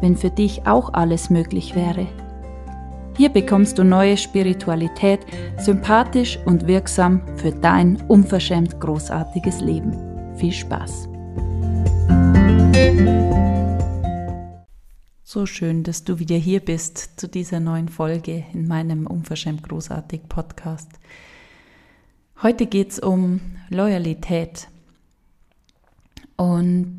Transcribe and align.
wenn 0.00 0.16
für 0.16 0.30
dich 0.30 0.66
auch 0.66 0.92
alles 0.94 1.30
möglich 1.30 1.74
wäre. 1.74 2.06
Hier 3.16 3.30
bekommst 3.30 3.78
du 3.78 3.84
neue 3.84 4.16
Spiritualität, 4.16 5.20
sympathisch 5.58 6.38
und 6.44 6.66
wirksam 6.66 7.22
für 7.36 7.50
dein 7.50 8.00
unverschämt 8.08 8.78
großartiges 8.78 9.60
Leben. 9.60 9.96
Viel 10.36 10.52
Spaß! 10.52 11.08
So 15.28 15.44
schön, 15.44 15.82
dass 15.82 16.04
du 16.04 16.18
wieder 16.18 16.36
hier 16.36 16.60
bist 16.60 17.18
zu 17.18 17.28
dieser 17.28 17.60
neuen 17.60 17.88
Folge 17.88 18.44
in 18.52 18.68
meinem 18.68 19.06
unverschämt 19.06 19.62
großartig 19.68 20.28
Podcast. 20.28 20.88
Heute 22.42 22.66
geht 22.66 22.92
es 22.92 22.98
um 22.98 23.40
Loyalität. 23.68 24.68
Und 26.36 26.96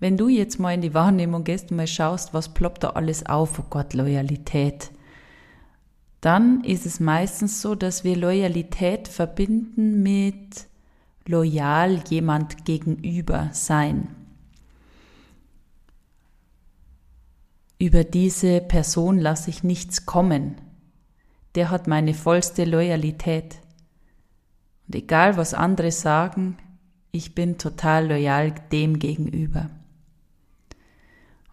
wenn 0.00 0.16
du 0.16 0.28
jetzt 0.28 0.58
mal 0.58 0.74
in 0.74 0.80
die 0.80 0.94
Wahrnehmung 0.94 1.44
gehst 1.44 1.70
und 1.70 1.76
mal 1.76 1.86
schaust, 1.86 2.32
was 2.32 2.54
ploppt 2.54 2.84
da 2.84 2.90
alles 2.90 3.26
auf, 3.26 3.58
oh 3.58 3.64
Gott, 3.68 3.92
Loyalität, 3.92 4.90
dann 6.22 6.64
ist 6.64 6.86
es 6.86 7.00
meistens 7.00 7.62
so, 7.62 7.74
dass 7.74 8.02
wir 8.02 8.16
Loyalität 8.16 9.08
verbinden 9.08 10.02
mit 10.02 10.66
loyal 11.26 12.02
jemand 12.08 12.64
gegenüber 12.64 13.50
sein. 13.52 14.08
Über 17.78 18.04
diese 18.04 18.60
Person 18.60 19.18
lasse 19.18 19.48
ich 19.48 19.64
nichts 19.64 20.04
kommen. 20.04 20.56
Der 21.54 21.70
hat 21.70 21.86
meine 21.86 22.12
vollste 22.12 22.64
Loyalität. 22.64 23.56
Und 24.86 24.94
egal 24.96 25.38
was 25.38 25.54
andere 25.54 25.90
sagen, 25.90 26.58
ich 27.12 27.34
bin 27.34 27.56
total 27.56 28.08
loyal 28.08 28.54
dem 28.70 28.98
gegenüber. 28.98 29.70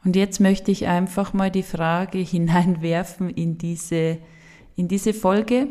Und 0.03 0.16
jetzt 0.16 0.40
möchte 0.40 0.72
ich 0.72 0.88
einfach 0.88 1.34
mal 1.34 1.52
die 1.52 1.64
Frage 1.64 2.17
hineinwerfen 2.20 3.30
in 3.30 3.58
diese, 3.58 4.20
in 4.76 4.88
diese 4.88 5.14
Folge. 5.14 5.67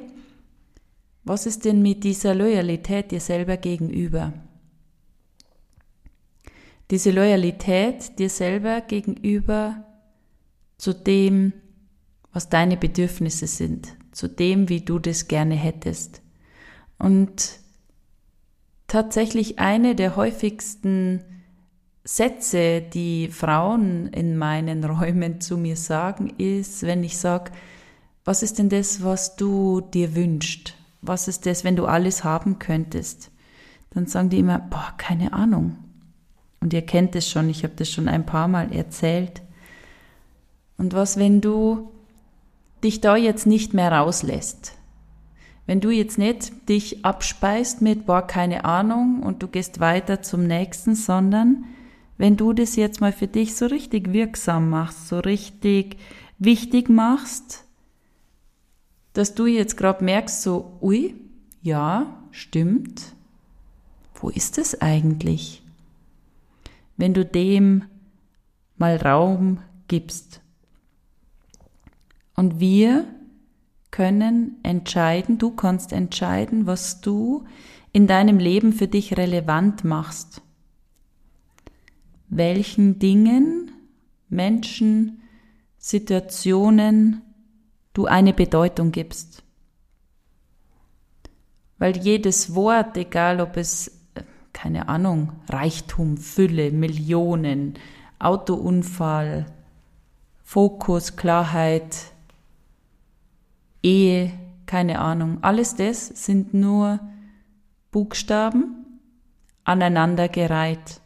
Was 1.25 1.47
ist 1.47 1.65
denn 1.65 1.83
mit 1.83 2.05
dieser 2.05 2.35
Loyalität 2.35 3.11
dir 3.11 3.21
selber 3.21 3.57
gegenüber? 3.57 4.33
Diese 6.91 7.11
Loyalität 7.11 8.19
dir 8.19 8.31
selber 8.31 8.81
gegenüber 8.81 9.85
zu 10.79 10.93
dem, 10.93 11.53
was 12.33 12.49
deine 12.49 12.77
Bedürfnisse 12.77 13.47
sind, 13.47 13.97
zu 14.13 14.29
dem, 14.29 14.69
wie 14.69 14.83
du 14.83 14.99
das 15.01 15.27
gerne 15.27 15.57
hättest. 15.57 16.23
Und 16.99 17.59
tatsächlich 18.87 19.59
eine 19.59 19.95
der 19.97 20.17
häufigsten 20.17 21.25
Sätze, 22.07 22.83
die 22.83 23.29
Frauen 23.29 24.07
in 24.09 24.37
meinen 24.37 24.85
Räumen 24.85 25.41
zu 25.41 25.59
mir 25.59 25.77
sagen, 25.77 26.33
ist, 26.39 26.85
wenn 26.85 27.03
ich 27.03 27.19
sage, 27.19 27.51
was 28.25 28.45
ist 28.45 28.61
denn 28.61 28.69
das, 28.69 29.03
was 29.03 29.35
du 29.35 29.81
dir 29.81 30.15
wünschst? 30.15 30.75
Was 31.03 31.27
ist 31.27 31.47
das, 31.47 31.65
wenn 31.65 31.75
du 31.75 31.87
alles 31.87 32.23
haben 32.23 32.61
könntest? 32.61 33.33
Dann 33.91 34.07
sagen 34.07 34.31
die 34.31 34.39
immer, 34.39 34.61
boah, 34.61 34.95
keine 34.97 35.33
Ahnung. 35.33 35.79
Und 36.61 36.73
ihr 36.73 36.83
kennt 36.83 37.17
es 37.17 37.29
schon, 37.29 37.51
ich 37.51 37.65
habe 37.65 37.75
das 37.77 37.91
schon 37.91 38.09
ein 38.09 38.25
paar 38.25 38.47
Mal 38.47 38.73
erzählt. 38.73 39.43
Und 40.79 40.95
was, 40.95 41.17
wenn 41.17 41.41
du 41.41 41.91
dich 42.85 43.01
da 43.01 43.17
jetzt 43.17 43.47
nicht 43.47 43.75
mehr 43.75 43.91
rauslässt? 43.91 44.75
Wenn 45.67 45.81
du 45.81 45.91
jetzt 45.91 46.19
nicht 46.19 46.69
dich 46.69 47.05
abspeist 47.05 47.83
mit, 47.83 48.07
boah, 48.07 48.23
keine 48.23 48.65
Ahnung, 48.65 49.25
und 49.25 49.43
du 49.43 49.49
gehst 49.49 49.81
weiter 49.81 50.23
zum 50.23 50.47
nächsten, 50.47 50.95
sondern 50.95 51.65
wenn 52.19 52.37
du 52.37 52.53
das 52.53 52.77
jetzt 52.77 53.01
mal 53.01 53.13
für 53.13 53.27
dich 53.27 53.55
so 53.55 53.67
richtig 53.67 54.13
wirksam 54.13 54.71
machst, 54.71 55.09
so 55.09 55.19
richtig 55.19 55.99
wichtig 56.39 56.89
machst, 56.89 57.65
dass 59.13 59.35
du 59.35 59.47
jetzt 59.47 59.77
gerade 59.77 60.05
merkst, 60.05 60.43
so, 60.43 60.79
ui, 60.81 61.15
ja, 61.63 62.23
stimmt, 62.31 63.15
wo 64.15 64.29
ist 64.29 64.59
es 64.59 64.81
eigentlich? 64.81 65.63
Wenn 66.97 67.15
du 67.15 67.25
dem 67.25 67.85
mal 68.77 68.97
Raum 68.97 69.59
gibst. 69.89 70.41
Und 72.35 72.61
wir 72.61 73.07
können 73.91 74.57
entscheiden, 74.63 75.39
du 75.39 75.51
kannst 75.51 75.93
entscheiden, 75.93 76.67
was 76.67 77.01
du 77.01 77.45
in 77.93 78.07
deinem 78.07 78.39
Leben 78.39 78.75
für 78.75 78.89
dich 78.89 79.17
relevant 79.17 79.85
machst 79.85 80.43
welchen 82.29 82.99
Dingen, 82.99 83.73
Menschen, 84.29 85.23
Situationen 85.79 87.23
du 87.93 88.07
eine 88.07 88.35
Bedeutung 88.35 88.93
gibst. 88.93 89.43
Weil 91.79 91.97
jedes 91.97 92.55
Wort, 92.55 92.97
egal 92.97 93.41
ob 93.41 93.57
es, 93.57 93.93
keine 94.53 94.89
Ahnung, 94.89 95.33
Reichtum, 95.49 96.17
Fülle, 96.17 96.73
Millionen, 96.73 97.75
Autounfall, 98.19 99.47
Fokus, 100.43 101.17
Klarheit, 101.17 102.13
Ehe, 103.83 104.33
keine 104.65 105.01
Ahnung, 105.01 105.39
alles 105.43 105.77
das 105.77 106.09
sind 106.09 106.55
nur 106.55 106.99
Buchstaben 107.93 109.01
aneinandergereiht 109.65 111.01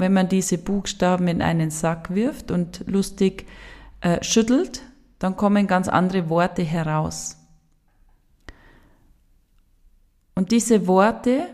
wenn 0.00 0.12
man 0.12 0.28
diese 0.28 0.58
Buchstaben 0.58 1.28
in 1.28 1.42
einen 1.42 1.70
Sack 1.70 2.14
wirft 2.14 2.50
und 2.50 2.84
lustig 2.86 3.46
äh, 4.00 4.22
schüttelt, 4.22 4.82
dann 5.18 5.36
kommen 5.36 5.66
ganz 5.66 5.88
andere 5.88 6.28
Worte 6.28 6.62
heraus. 6.62 7.38
Und 10.34 10.50
diese 10.50 10.86
Worte 10.86 11.46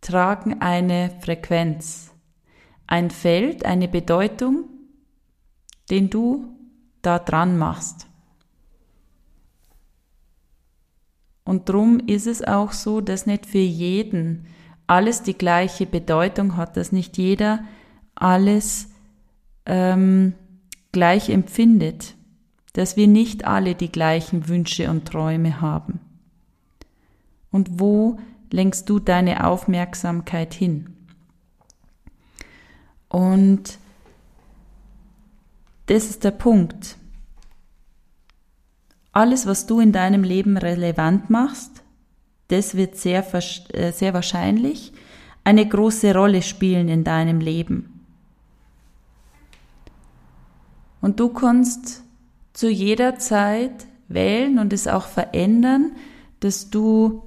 tragen 0.00 0.60
eine 0.60 1.10
Frequenz, 1.20 2.12
ein 2.86 3.10
Feld, 3.10 3.64
eine 3.64 3.88
Bedeutung, 3.88 4.68
den 5.90 6.10
du 6.10 6.56
da 7.02 7.18
dran 7.18 7.56
machst. 7.56 8.06
Und 11.44 11.68
drum 11.68 12.00
ist 12.00 12.26
es 12.26 12.42
auch 12.42 12.72
so, 12.72 13.00
dass 13.00 13.26
nicht 13.26 13.46
für 13.46 13.58
jeden 13.58 14.46
alles 14.86 15.22
die 15.22 15.36
gleiche 15.36 15.86
Bedeutung 15.86 16.56
hat, 16.56 16.76
dass 16.76 16.92
nicht 16.92 17.18
jeder 17.18 17.64
alles 18.14 18.88
ähm, 19.66 20.34
gleich 20.92 21.28
empfindet, 21.28 22.14
dass 22.72 22.96
wir 22.96 23.08
nicht 23.08 23.44
alle 23.46 23.74
die 23.74 23.90
gleichen 23.90 24.48
Wünsche 24.48 24.90
und 24.90 25.06
Träume 25.06 25.60
haben. 25.60 26.00
Und 27.50 27.80
wo 27.80 28.18
lenkst 28.50 28.88
du 28.88 28.98
deine 28.98 29.46
Aufmerksamkeit 29.46 30.54
hin? 30.54 30.90
Und 33.08 33.78
das 35.86 36.10
ist 36.10 36.24
der 36.24 36.32
Punkt. 36.32 36.96
Alles, 39.12 39.46
was 39.46 39.66
du 39.66 39.80
in 39.80 39.92
deinem 39.92 40.22
Leben 40.22 40.58
relevant 40.58 41.30
machst, 41.30 41.82
das 42.48 42.76
wird 42.76 42.96
sehr, 42.96 43.24
äh, 43.34 43.92
sehr 43.92 44.14
wahrscheinlich 44.14 44.92
eine 45.44 45.66
große 45.66 46.14
Rolle 46.14 46.42
spielen 46.42 46.88
in 46.88 47.04
deinem 47.04 47.40
Leben. 47.40 48.04
Und 51.00 51.20
du 51.20 51.28
kannst 51.28 52.02
zu 52.52 52.68
jeder 52.68 53.18
Zeit 53.18 53.86
wählen 54.08 54.58
und 54.58 54.72
es 54.72 54.88
auch 54.88 55.06
verändern, 55.06 55.92
dass 56.40 56.70
du 56.70 57.22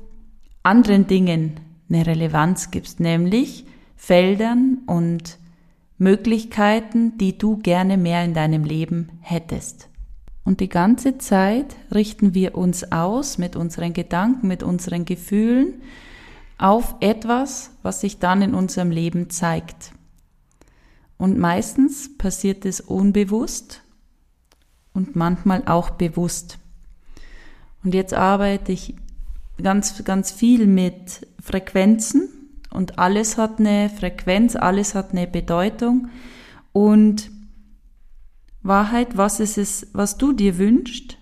anderen 0.63 1.07
Dingen 1.07 1.59
eine 1.89 2.05
Relevanz 2.05 2.71
gibst, 2.71 2.99
nämlich 2.99 3.65
Feldern 3.95 4.79
und 4.85 5.37
Möglichkeiten, 5.97 7.17
die 7.17 7.37
du 7.37 7.57
gerne 7.57 7.97
mehr 7.97 8.23
in 8.23 8.33
deinem 8.33 8.63
Leben 8.63 9.09
hättest. 9.21 9.88
Und 10.49 10.61
die 10.61 10.67
ganze 10.67 11.19
Zeit 11.19 11.75
richten 11.93 12.33
wir 12.33 12.57
uns 12.57 12.91
aus 12.91 13.37
mit 13.37 13.55
unseren 13.55 13.93
Gedanken, 13.93 14.47
mit 14.47 14.63
unseren 14.63 15.05
Gefühlen 15.05 15.75
auf 16.57 16.95
etwas, 17.01 17.69
was 17.83 18.01
sich 18.01 18.17
dann 18.17 18.41
in 18.41 18.55
unserem 18.55 18.89
Leben 18.89 19.29
zeigt. 19.29 19.91
Und 21.19 21.37
meistens 21.37 22.17
passiert 22.17 22.65
es 22.65 22.81
unbewusst 22.81 23.83
und 24.91 25.15
manchmal 25.15 25.67
auch 25.67 25.91
bewusst. 25.91 26.57
Und 27.83 27.93
jetzt 27.93 28.15
arbeite 28.15 28.71
ich 28.71 28.95
ganz, 29.61 30.03
ganz 30.03 30.31
viel 30.31 30.65
mit 30.65 31.27
Frequenzen 31.39 32.27
und 32.71 32.97
alles 32.97 33.37
hat 33.37 33.59
eine 33.59 33.91
Frequenz, 33.91 34.55
alles 34.55 34.95
hat 34.95 35.11
eine 35.11 35.27
Bedeutung 35.27 36.09
und 36.73 37.29
Wahrheit, 38.61 39.17
was 39.17 39.39
ist 39.39 39.57
es, 39.57 39.87
was 39.93 40.17
du 40.17 40.33
dir 40.33 40.57
wünschst 40.57 41.17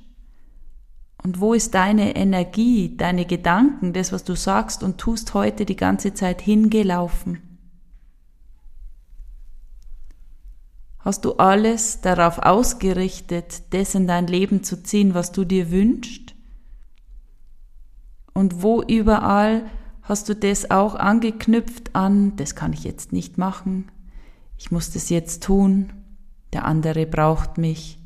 und 1.23 1.39
wo 1.39 1.53
ist 1.53 1.73
deine 1.73 2.15
Energie, 2.15 2.95
deine 2.97 3.25
Gedanken, 3.25 3.93
das, 3.93 4.11
was 4.11 4.23
du 4.23 4.35
sagst 4.35 4.83
und 4.83 4.97
tust 4.97 5.33
heute 5.33 5.65
die 5.65 5.75
ganze 5.75 6.13
Zeit 6.13 6.41
hingelaufen. 6.41 7.41
Hast 10.99 11.25
du 11.25 11.33
alles 11.33 12.01
darauf 12.01 12.39
ausgerichtet, 12.39 13.73
das 13.73 13.95
in 13.95 14.07
dein 14.07 14.27
Leben 14.27 14.63
zu 14.63 14.83
ziehen, 14.83 15.13
was 15.13 15.31
du 15.31 15.45
dir 15.45 15.71
wünschst? 15.71 16.35
Und 18.33 18.61
wo 18.61 18.81
überall 18.83 19.69
hast 20.01 20.27
du 20.29 20.35
das 20.35 20.69
auch 20.69 20.95
angeknüpft 20.95 21.95
an, 21.95 22.35
das 22.35 22.55
kann 22.55 22.73
ich 22.73 22.83
jetzt 22.83 23.13
nicht 23.13 23.37
machen, 23.37 23.89
ich 24.57 24.71
muss 24.71 24.91
das 24.91 25.09
jetzt 25.09 25.43
tun, 25.43 25.93
der 26.53 26.65
andere 26.65 27.05
braucht 27.05 27.57
mich. 27.57 27.97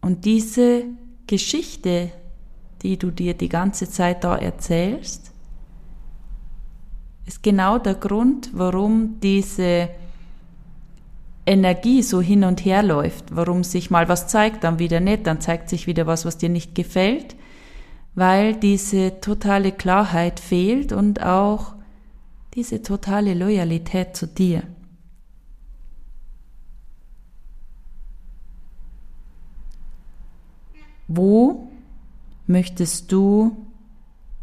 Und 0.00 0.24
diese 0.24 0.84
Geschichte, 1.26 2.12
die 2.82 2.96
du 2.96 3.10
dir 3.10 3.34
die 3.34 3.48
ganze 3.48 3.90
Zeit 3.90 4.22
da 4.22 4.36
erzählst, 4.36 5.32
ist 7.26 7.42
genau 7.42 7.78
der 7.78 7.94
Grund, 7.94 8.50
warum 8.52 9.18
diese 9.20 9.88
Energie 11.44 12.02
so 12.02 12.20
hin 12.20 12.44
und 12.44 12.64
her 12.64 12.82
läuft, 12.82 13.34
warum 13.34 13.64
sich 13.64 13.90
mal 13.90 14.08
was 14.08 14.26
zeigt, 14.28 14.64
dann 14.64 14.78
wieder 14.78 15.00
nicht, 15.00 15.26
dann 15.26 15.40
zeigt 15.40 15.68
sich 15.68 15.86
wieder 15.86 16.06
was, 16.06 16.24
was 16.24 16.38
dir 16.38 16.48
nicht 16.48 16.74
gefällt, 16.74 17.36
weil 18.14 18.54
diese 18.54 19.20
totale 19.20 19.72
Klarheit 19.72 20.40
fehlt 20.40 20.92
und 20.92 21.22
auch 21.22 21.75
diese 22.56 22.82
totale 22.82 23.34
Loyalität 23.34 24.16
zu 24.16 24.26
dir. 24.26 24.62
Wo 31.06 31.70
möchtest 32.46 33.12
du 33.12 33.56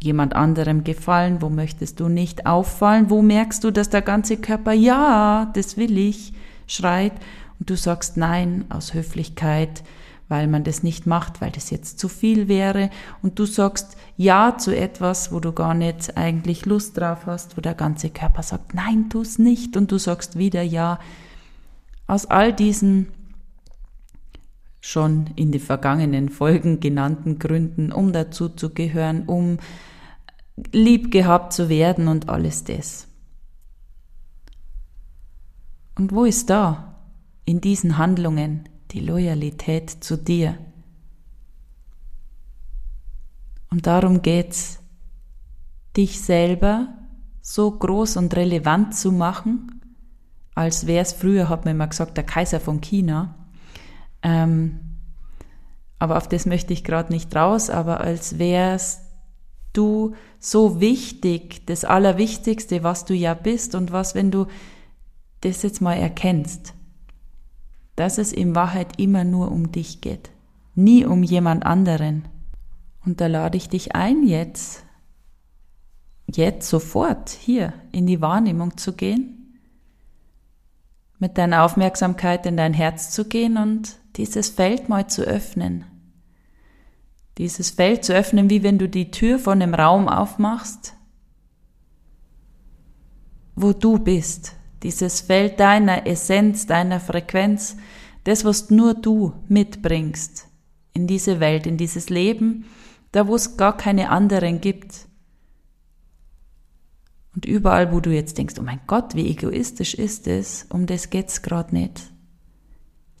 jemand 0.00 0.34
anderem 0.34 0.84
gefallen? 0.84 1.42
Wo 1.42 1.50
möchtest 1.50 1.98
du 1.98 2.08
nicht 2.08 2.46
auffallen? 2.46 3.10
Wo 3.10 3.20
merkst 3.20 3.64
du, 3.64 3.72
dass 3.72 3.90
der 3.90 4.02
ganze 4.02 4.36
Körper, 4.36 4.72
ja, 4.72 5.50
das 5.54 5.76
will 5.76 5.98
ich, 5.98 6.32
schreit 6.66 7.12
und 7.58 7.68
du 7.68 7.76
sagst 7.76 8.16
nein 8.16 8.64
aus 8.68 8.94
Höflichkeit, 8.94 9.82
weil 10.28 10.46
man 10.46 10.64
das 10.64 10.82
nicht 10.82 11.06
macht, 11.06 11.40
weil 11.40 11.50
das 11.50 11.70
jetzt 11.70 11.98
zu 11.98 12.08
viel 12.08 12.48
wäre 12.48 12.90
und 13.22 13.38
du 13.38 13.44
sagst 13.44 13.96
ja 14.16 14.56
zu 14.56 14.76
etwas, 14.76 15.32
wo 15.32 15.40
du 15.40 15.52
gar 15.52 15.74
nicht 15.74 16.16
eigentlich 16.16 16.66
Lust 16.66 16.98
drauf 16.98 17.26
hast, 17.26 17.56
wo 17.56 17.60
der 17.60 17.74
ganze 17.74 18.10
Körper 18.10 18.42
sagt 18.42 18.74
nein, 18.74 19.10
tu 19.10 19.20
es 19.20 19.38
nicht 19.38 19.76
und 19.76 19.92
du 19.92 19.98
sagst 19.98 20.38
wieder 20.38 20.62
ja. 20.62 20.98
Aus 22.06 22.26
all 22.26 22.52
diesen 22.52 23.08
schon 24.80 25.30
in 25.36 25.50
den 25.50 25.60
vergangenen 25.60 26.28
Folgen 26.28 26.78
genannten 26.78 27.38
Gründen, 27.38 27.90
um 27.90 28.12
dazu 28.12 28.50
zu 28.50 28.74
gehören, 28.74 29.24
um 29.26 29.58
lieb 30.72 31.10
gehabt 31.10 31.54
zu 31.54 31.68
werden 31.68 32.06
und 32.06 32.28
alles 32.28 32.64
das. 32.64 33.08
Und 35.96 36.12
wo 36.12 36.24
ist 36.24 36.50
da 36.50 36.96
in 37.44 37.60
diesen 37.60 37.98
Handlungen 37.98 38.68
die 38.94 39.00
Loyalität 39.00 39.90
zu 39.90 40.16
dir? 40.16 40.56
Und 43.70 43.86
darum 43.86 44.22
geht's, 44.22 44.78
dich 45.96 46.20
selber 46.20 46.88
so 47.40 47.70
groß 47.70 48.16
und 48.16 48.34
relevant 48.36 48.94
zu 48.94 49.12
machen, 49.12 49.80
als 50.54 50.86
wär's 50.86 51.12
früher, 51.12 51.48
hat 51.48 51.64
man 51.64 51.74
immer 51.74 51.88
gesagt, 51.88 52.16
der 52.16 52.24
Kaiser 52.24 52.60
von 52.60 52.80
China. 52.80 53.34
Ähm, 54.22 54.80
aber 55.98 56.16
auf 56.16 56.28
das 56.28 56.46
möchte 56.46 56.72
ich 56.72 56.84
gerade 56.84 57.12
nicht 57.12 57.34
raus, 57.34 57.70
aber 57.70 58.00
als 58.00 58.38
wär's 58.38 59.00
du 59.72 60.14
so 60.38 60.80
wichtig, 60.80 61.66
das 61.66 61.84
Allerwichtigste, 61.84 62.84
was 62.84 63.04
du 63.04 63.14
ja 63.14 63.34
bist 63.34 63.74
und 63.74 63.90
was, 63.90 64.14
wenn 64.14 64.30
du 64.30 64.46
das 65.40 65.62
jetzt 65.62 65.80
mal 65.80 65.94
erkennst, 65.94 66.74
dass 67.96 68.18
es 68.18 68.32
in 68.32 68.54
Wahrheit 68.54 68.98
immer 68.98 69.24
nur 69.24 69.52
um 69.52 69.70
dich 69.72 70.00
geht, 70.00 70.30
nie 70.74 71.04
um 71.04 71.22
jemand 71.22 71.64
anderen. 71.64 72.26
Und 73.04 73.20
da 73.20 73.26
lade 73.26 73.56
ich 73.56 73.68
dich 73.68 73.94
ein, 73.94 74.26
jetzt, 74.26 74.84
jetzt 76.26 76.68
sofort 76.68 77.30
hier 77.30 77.72
in 77.92 78.06
die 78.06 78.20
Wahrnehmung 78.20 78.76
zu 78.76 78.94
gehen, 78.94 79.58
mit 81.18 81.38
deiner 81.38 81.64
Aufmerksamkeit 81.64 82.46
in 82.46 82.56
dein 82.56 82.74
Herz 82.74 83.10
zu 83.10 83.26
gehen 83.26 83.56
und 83.56 83.96
dieses 84.16 84.48
Feld 84.50 84.88
mal 84.88 85.06
zu 85.06 85.22
öffnen. 85.22 85.84
Dieses 87.38 87.70
Feld 87.70 88.04
zu 88.04 88.14
öffnen, 88.14 88.50
wie 88.50 88.62
wenn 88.62 88.78
du 88.78 88.88
die 88.88 89.10
Tür 89.10 89.38
von 89.38 89.60
einem 89.60 89.74
Raum 89.74 90.08
aufmachst, 90.08 90.94
wo 93.56 93.72
du 93.72 93.98
bist, 93.98 94.56
dieses 94.84 95.22
Feld 95.22 95.58
deiner 95.58 96.06
Essenz, 96.06 96.66
deiner 96.66 97.00
Frequenz, 97.00 97.76
das, 98.22 98.44
was 98.44 98.70
nur 98.70 98.94
du 98.94 99.32
mitbringst 99.48 100.46
in 100.92 101.06
diese 101.06 101.40
Welt, 101.40 101.66
in 101.66 101.76
dieses 101.76 102.10
Leben, 102.10 102.66
da 103.10 103.26
wo 103.26 103.34
es 103.34 103.56
gar 103.56 103.76
keine 103.76 104.10
anderen 104.10 104.60
gibt. 104.60 105.08
Und 107.34 107.46
überall, 107.46 107.92
wo 107.92 108.00
du 108.00 108.10
jetzt 108.10 108.38
denkst, 108.38 108.54
oh 108.60 108.62
mein 108.62 108.80
Gott, 108.86 109.14
wie 109.16 109.28
egoistisch 109.28 109.94
ist 109.94 110.28
es, 110.28 110.66
um 110.70 110.86
das 110.86 111.10
geht's 111.10 111.42
gerade 111.42 111.74
nicht. 111.74 112.12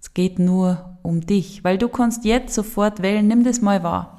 Es 0.00 0.14
geht 0.14 0.38
nur 0.38 0.98
um 1.02 1.22
dich, 1.22 1.64
weil 1.64 1.78
du 1.78 1.88
kannst 1.88 2.24
jetzt 2.24 2.54
sofort 2.54 3.02
wählen, 3.02 3.26
nimm 3.26 3.42
das 3.42 3.60
mal 3.60 3.82
wahr. 3.82 4.13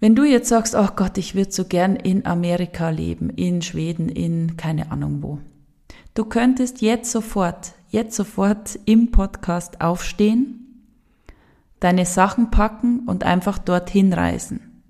Wenn 0.00 0.14
du 0.14 0.22
jetzt 0.24 0.48
sagst, 0.48 0.76
ach 0.76 0.94
Gott, 0.94 1.18
ich 1.18 1.34
würde 1.34 1.50
so 1.50 1.64
gern 1.64 1.96
in 1.96 2.24
Amerika 2.24 2.90
leben, 2.90 3.30
in 3.30 3.62
Schweden, 3.62 4.08
in 4.08 4.56
keine 4.56 4.92
Ahnung 4.92 5.22
wo. 5.22 5.38
Du 6.14 6.24
könntest 6.24 6.82
jetzt 6.82 7.10
sofort, 7.10 7.72
jetzt 7.88 8.14
sofort 8.14 8.78
im 8.84 9.10
Podcast 9.10 9.80
aufstehen, 9.80 10.84
deine 11.80 12.06
Sachen 12.06 12.50
packen 12.50 13.00
und 13.08 13.24
einfach 13.24 13.58
dorthin 13.58 14.12
reisen. 14.12 14.82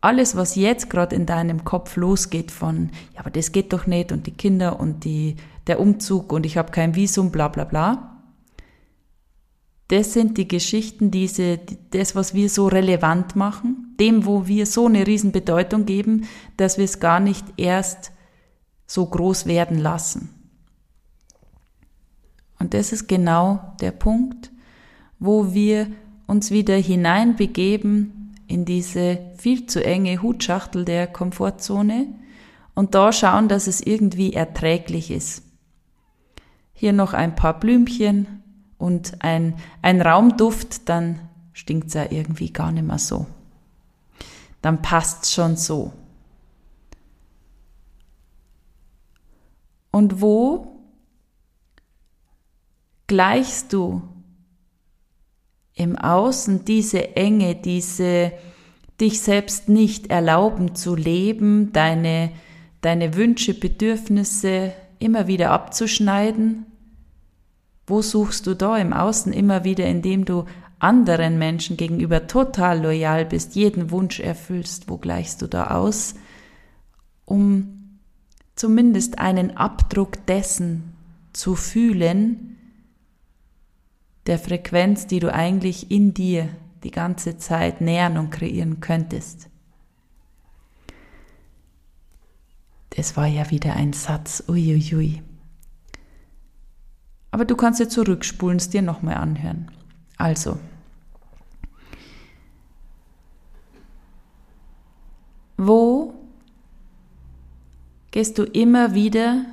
Alles, 0.00 0.36
was 0.36 0.54
jetzt 0.54 0.88
gerade 0.88 1.16
in 1.16 1.26
deinem 1.26 1.64
Kopf 1.64 1.96
losgeht 1.96 2.52
von, 2.52 2.90
ja, 3.14 3.20
aber 3.20 3.30
das 3.30 3.50
geht 3.50 3.72
doch 3.72 3.88
nicht 3.88 4.12
und 4.12 4.28
die 4.28 4.34
Kinder 4.34 4.78
und 4.78 5.04
die, 5.04 5.34
der 5.66 5.80
Umzug 5.80 6.32
und 6.32 6.46
ich 6.46 6.56
habe 6.56 6.70
kein 6.70 6.94
Visum, 6.94 7.32
bla 7.32 7.48
bla 7.48 7.64
bla, 7.64 8.15
das 9.88 10.12
sind 10.12 10.36
die 10.36 10.48
Geschichten, 10.48 11.10
diese, 11.10 11.60
das, 11.90 12.16
was 12.16 12.34
wir 12.34 12.48
so 12.48 12.66
relevant 12.66 13.36
machen, 13.36 13.94
dem, 14.00 14.26
wo 14.26 14.46
wir 14.46 14.66
so 14.66 14.86
eine 14.86 15.06
Riesenbedeutung 15.06 15.86
geben, 15.86 16.26
dass 16.56 16.76
wir 16.76 16.84
es 16.84 16.98
gar 16.98 17.20
nicht 17.20 17.44
erst 17.56 18.10
so 18.86 19.06
groß 19.06 19.46
werden 19.46 19.78
lassen. 19.78 20.30
Und 22.58 22.74
das 22.74 22.92
ist 22.92 23.06
genau 23.06 23.74
der 23.80 23.92
Punkt, 23.92 24.50
wo 25.18 25.52
wir 25.54 25.88
uns 26.26 26.50
wieder 26.50 26.76
hineinbegeben 26.76 28.34
in 28.48 28.64
diese 28.64 29.18
viel 29.36 29.66
zu 29.66 29.84
enge 29.84 30.22
Hutschachtel 30.22 30.84
der 30.84 31.06
Komfortzone 31.06 32.06
und 32.74 32.94
da 32.94 33.12
schauen, 33.12 33.48
dass 33.48 33.66
es 33.66 33.80
irgendwie 33.80 34.32
erträglich 34.32 35.10
ist. 35.10 35.42
Hier 36.72 36.92
noch 36.92 37.12
ein 37.12 37.34
paar 37.34 37.58
Blümchen, 37.58 38.42
und 38.78 39.22
ein, 39.22 39.54
ein 39.82 40.00
Raumduft, 40.00 40.88
dann 40.88 41.20
stinkt's 41.52 41.94
ja 41.94 42.10
irgendwie 42.10 42.52
gar 42.52 42.72
nicht 42.72 42.86
mehr 42.86 42.98
so. 42.98 43.26
Dann 44.62 44.82
passt's 44.82 45.32
schon 45.32 45.56
so. 45.56 45.92
Und 49.90 50.20
wo 50.20 50.82
gleichst 53.06 53.72
du 53.72 54.02
im 55.74 55.96
Außen 55.96 56.64
diese 56.64 57.16
Enge, 57.16 57.54
diese 57.54 58.32
dich 59.00 59.20
selbst 59.20 59.68
nicht 59.68 60.08
erlauben 60.08 60.74
zu 60.74 60.96
leben, 60.96 61.72
deine, 61.72 62.32
deine 62.80 63.14
Wünsche, 63.14 63.54
Bedürfnisse 63.54 64.72
immer 64.98 65.26
wieder 65.26 65.50
abzuschneiden, 65.50 66.66
wo 67.86 68.02
suchst 68.02 68.46
du 68.46 68.54
da 68.54 68.76
im 68.78 68.92
Außen 68.92 69.32
immer 69.32 69.64
wieder, 69.64 69.86
indem 69.86 70.24
du 70.24 70.44
anderen 70.78 71.38
Menschen 71.38 71.76
gegenüber 71.76 72.26
total 72.26 72.82
loyal 72.82 73.24
bist, 73.24 73.54
jeden 73.54 73.90
Wunsch 73.90 74.20
erfüllst? 74.20 74.88
Wo 74.88 74.98
gleichst 74.98 75.42
du 75.42 75.46
da 75.46 75.68
aus, 75.68 76.14
um 77.24 78.00
zumindest 78.54 79.18
einen 79.18 79.56
Abdruck 79.56 80.26
dessen 80.26 80.94
zu 81.32 81.54
fühlen, 81.54 82.56
der 84.26 84.38
Frequenz, 84.38 85.06
die 85.06 85.20
du 85.20 85.32
eigentlich 85.32 85.90
in 85.90 86.12
dir 86.12 86.48
die 86.82 86.90
ganze 86.90 87.36
Zeit 87.38 87.80
nähern 87.80 88.18
und 88.18 88.30
kreieren 88.30 88.80
könntest. 88.80 89.48
Das 92.90 93.16
war 93.16 93.26
ja 93.26 93.50
wieder 93.50 93.74
ein 93.74 93.92
Satz, 93.92 94.42
uiuiui. 94.48 95.22
Aber 97.30 97.44
du 97.44 97.56
kannst 97.56 97.80
ja 97.80 97.88
zurückspulen, 97.88 98.56
es 98.56 98.70
dir 98.70 98.82
nochmal 98.82 99.16
anhören. 99.16 99.70
Also, 100.16 100.58
wo 105.56 106.14
gehst 108.10 108.38
du 108.38 108.44
immer 108.44 108.94
wieder 108.94 109.44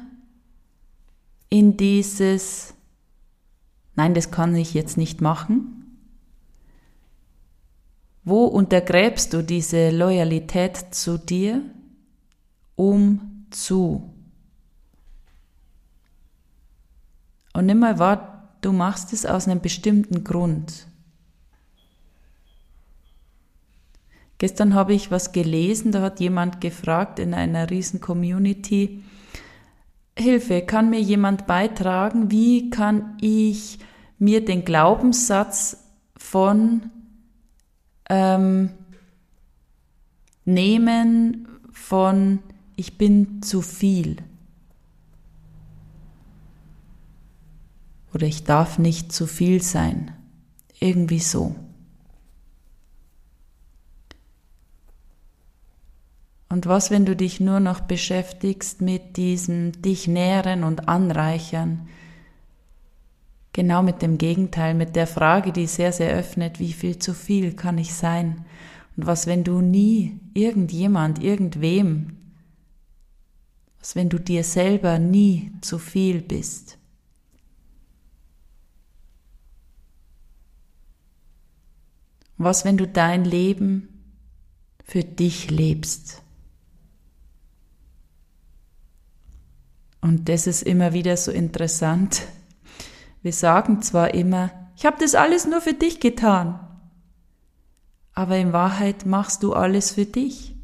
in 1.50 1.76
dieses, 1.76 2.74
nein, 3.96 4.14
das 4.14 4.32
kann 4.32 4.56
ich 4.56 4.74
jetzt 4.74 4.98
nicht 4.98 5.22
machen? 5.22 5.80
Wo 8.24 8.46
untergräbst 8.46 9.34
du 9.34 9.44
diese 9.44 9.90
Loyalität 9.90 10.78
zu 10.92 11.18
dir, 11.18 11.62
um 12.76 13.46
zu? 13.52 14.13
Und 17.54 17.68
nimm 17.68 17.80
mal 17.80 18.00
wahr, 18.00 18.50
du 18.62 18.72
machst 18.72 19.14
es 19.14 19.26
aus 19.26 19.48
einem 19.48 19.62
bestimmten 19.62 20.24
Grund. 20.24 20.88
Gestern 24.40 24.74
habe 24.74 24.94
ich 24.94 25.12
was 25.12 25.32
gelesen, 25.32 25.92
da 25.92 26.02
hat 26.02 26.20
jemand 26.20 26.60
gefragt 26.60 27.20
in 27.20 27.34
einer 27.34 27.70
riesen 27.70 28.02
Community, 28.02 29.04
Hilfe, 30.18 30.62
kann 30.62 30.90
mir 30.90 31.00
jemand 31.02 31.48
beitragen, 31.48 32.30
wie 32.30 32.70
kann 32.70 33.18
ich 33.22 33.80
mir 34.20 34.46
den 34.46 34.64
Glaubenssatz 34.64 35.84
von 36.18 36.92
ähm, 38.10 38.70
nehmen 40.46 41.48
von 41.72 42.40
ich 42.76 42.98
bin 42.98 43.42
zu 43.42 43.62
viel 43.62 44.18
oder 48.14 48.28
ich 48.28 48.44
darf 48.44 48.78
nicht 48.78 49.12
zu 49.12 49.28
viel 49.28 49.62
sein. 49.62 50.12
Irgendwie 50.80 51.20
so. 51.20 51.56
Und 56.50 56.68
was, 56.68 56.92
wenn 56.92 57.06
du 57.06 57.16
dich 57.16 57.40
nur 57.40 57.60
noch 57.60 57.80
beschäftigst 57.80 58.80
mit 58.80 59.18
diesem 59.18 59.72
dich 59.82 60.08
nähren 60.08 60.64
und 60.64 60.88
anreichern? 60.88 61.88
Genau 63.54 63.82
mit 63.82 64.04
dem 64.04 64.20
Gegenteil, 64.20 64.76
mit 64.76 64.96
der 64.96 65.08
Frage, 65.08 65.52
die 65.52 65.66
sehr, 65.66 65.92
sehr 65.92 66.12
öffnet, 66.12 66.60
wie 66.60 66.74
viel 66.74 67.00
zu 67.00 67.16
viel 67.16 67.54
kann 67.54 67.80
ich 67.80 67.96
sein? 67.96 68.46
Und 68.96 69.08
was, 69.08 69.26
wenn 69.26 69.44
du 69.44 69.62
nie 69.62 70.20
irgendjemand, 70.36 71.24
irgendwem, 71.24 72.18
was, 73.80 73.96
wenn 73.96 74.10
du 74.10 74.20
dir 74.20 74.44
selber 74.44 75.00
nie 75.00 75.52
zu 75.62 75.80
viel 75.80 76.22
bist? 76.22 76.78
Was, 82.44 82.66
wenn 82.66 82.78
du 82.78 82.88
dein 82.88 83.26
Leben 83.26 83.88
für 84.84 85.04
dich 85.04 85.50
lebst? 85.50 86.22
Und 90.02 90.28
das 90.28 90.48
ist 90.48 90.64
immer 90.64 90.92
wieder 90.94 91.16
so 91.16 91.32
interessant. 91.32 92.24
Wir 93.22 93.32
sagen 93.32 93.82
zwar 93.82 94.14
immer, 94.14 94.52
ich 94.76 94.86
habe 94.86 94.98
das 95.00 95.16
alles 95.16 95.48
nur 95.48 95.62
für 95.62 95.74
dich 95.74 96.02
getan, 96.02 96.60
aber 98.14 98.38
in 98.38 98.52
Wahrheit 98.52 99.06
machst 99.06 99.44
du 99.44 99.54
alles 99.54 99.92
für 99.92 100.06
dich. 100.06 100.56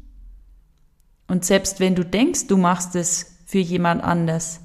Und 1.26 1.44
selbst 1.44 1.80
wenn 1.80 1.94
du 1.94 2.04
denkst, 2.04 2.48
du 2.48 2.58
machst 2.58 2.94
es 2.96 3.38
für 3.46 3.58
jemand 3.60 4.04
anders, 4.04 4.60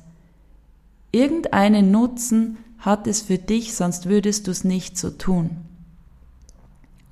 irgendeinen 1.12 1.92
Nutzen 1.92 2.58
hat 2.78 3.08
es 3.08 3.22
für 3.22 3.38
dich, 3.38 3.76
sonst 3.76 4.08
würdest 4.10 4.48
du 4.48 4.52
es 4.52 4.66
nicht 4.66 4.98
so 4.98 5.10
tun. 5.10 5.75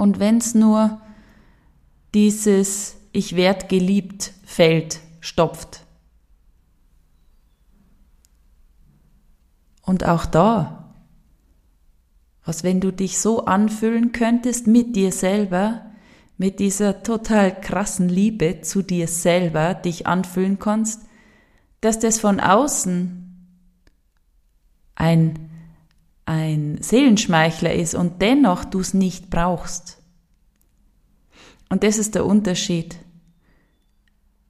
Und 0.03 0.19
wenn 0.19 0.39
es 0.39 0.53
nur 0.53 0.99
dieses 2.13 2.97
Ich 3.13 3.37
werd 3.37 3.69
geliebt 3.69 4.33
Feld 4.43 4.99
stopft, 5.21 5.83
Und 9.85 10.05
auch 10.05 10.25
da, 10.25 10.93
was 12.45 12.63
wenn 12.63 12.79
du 12.79 12.91
dich 12.91 13.19
so 13.19 13.45
anfühlen 13.45 14.13
könntest 14.13 14.65
mit 14.65 14.95
dir 14.95 15.11
selber, 15.11 15.85
mit 16.37 16.59
dieser 16.59 17.03
total 17.03 17.59
krassen 17.59 18.09
Liebe 18.09 18.61
zu 18.61 18.81
dir 18.81 19.07
selber 19.07 19.73
dich 19.73 20.07
anfühlen 20.07 20.57
kannst, 20.57 21.01
dass 21.81 21.99
das 21.99 22.17
von 22.17 22.39
außen 22.39 23.19
ein, 24.95 25.49
ein 26.33 26.77
Seelenschmeichler 26.81 27.73
ist 27.73 27.93
und 27.93 28.21
dennoch 28.21 28.65
du 28.65 28.79
es 28.79 28.93
nicht 28.93 29.29
brauchst. 29.29 29.99
Und 31.69 31.83
das 31.83 31.97
ist 31.97 32.15
der 32.15 32.25
Unterschied, 32.25 32.97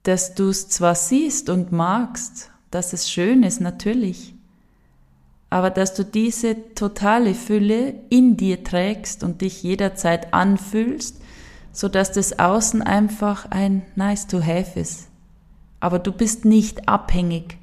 dass 0.02 0.34
du 0.34 0.48
es 0.48 0.68
zwar 0.68 0.94
siehst 0.94 1.50
und 1.50 1.72
magst, 1.72 2.50
dass 2.70 2.92
es 2.92 3.10
schön 3.10 3.42
ist, 3.42 3.60
natürlich, 3.60 4.34
aber 5.50 5.70
dass 5.70 5.94
du 5.94 6.04
diese 6.04 6.74
totale 6.74 7.34
Fülle 7.34 7.94
in 8.08 8.36
dir 8.36 8.64
trägst 8.64 9.22
und 9.22 9.42
dich 9.42 9.62
jederzeit 9.62 10.32
anfühlst, 10.32 11.20
so 11.70 11.88
dass 11.88 12.12
das 12.12 12.38
Außen 12.38 12.82
einfach 12.82 13.50
ein 13.50 13.82
nice 13.94 14.26
to 14.26 14.42
have 14.42 14.78
ist. 14.78 15.08
Aber 15.80 15.98
du 15.98 16.12
bist 16.12 16.44
nicht 16.44 16.88
abhängig 16.88 17.58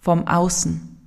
vom 0.00 0.26
Außen. 0.26 0.97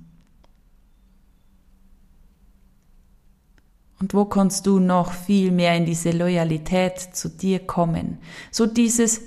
Und 4.02 4.14
wo 4.14 4.24
kannst 4.24 4.66
du 4.66 4.80
noch 4.80 5.12
viel 5.12 5.52
mehr 5.52 5.76
in 5.76 5.86
diese 5.86 6.10
Loyalität 6.10 6.98
zu 6.98 7.28
dir 7.28 7.60
kommen? 7.60 8.18
So 8.50 8.66
dieses 8.66 9.20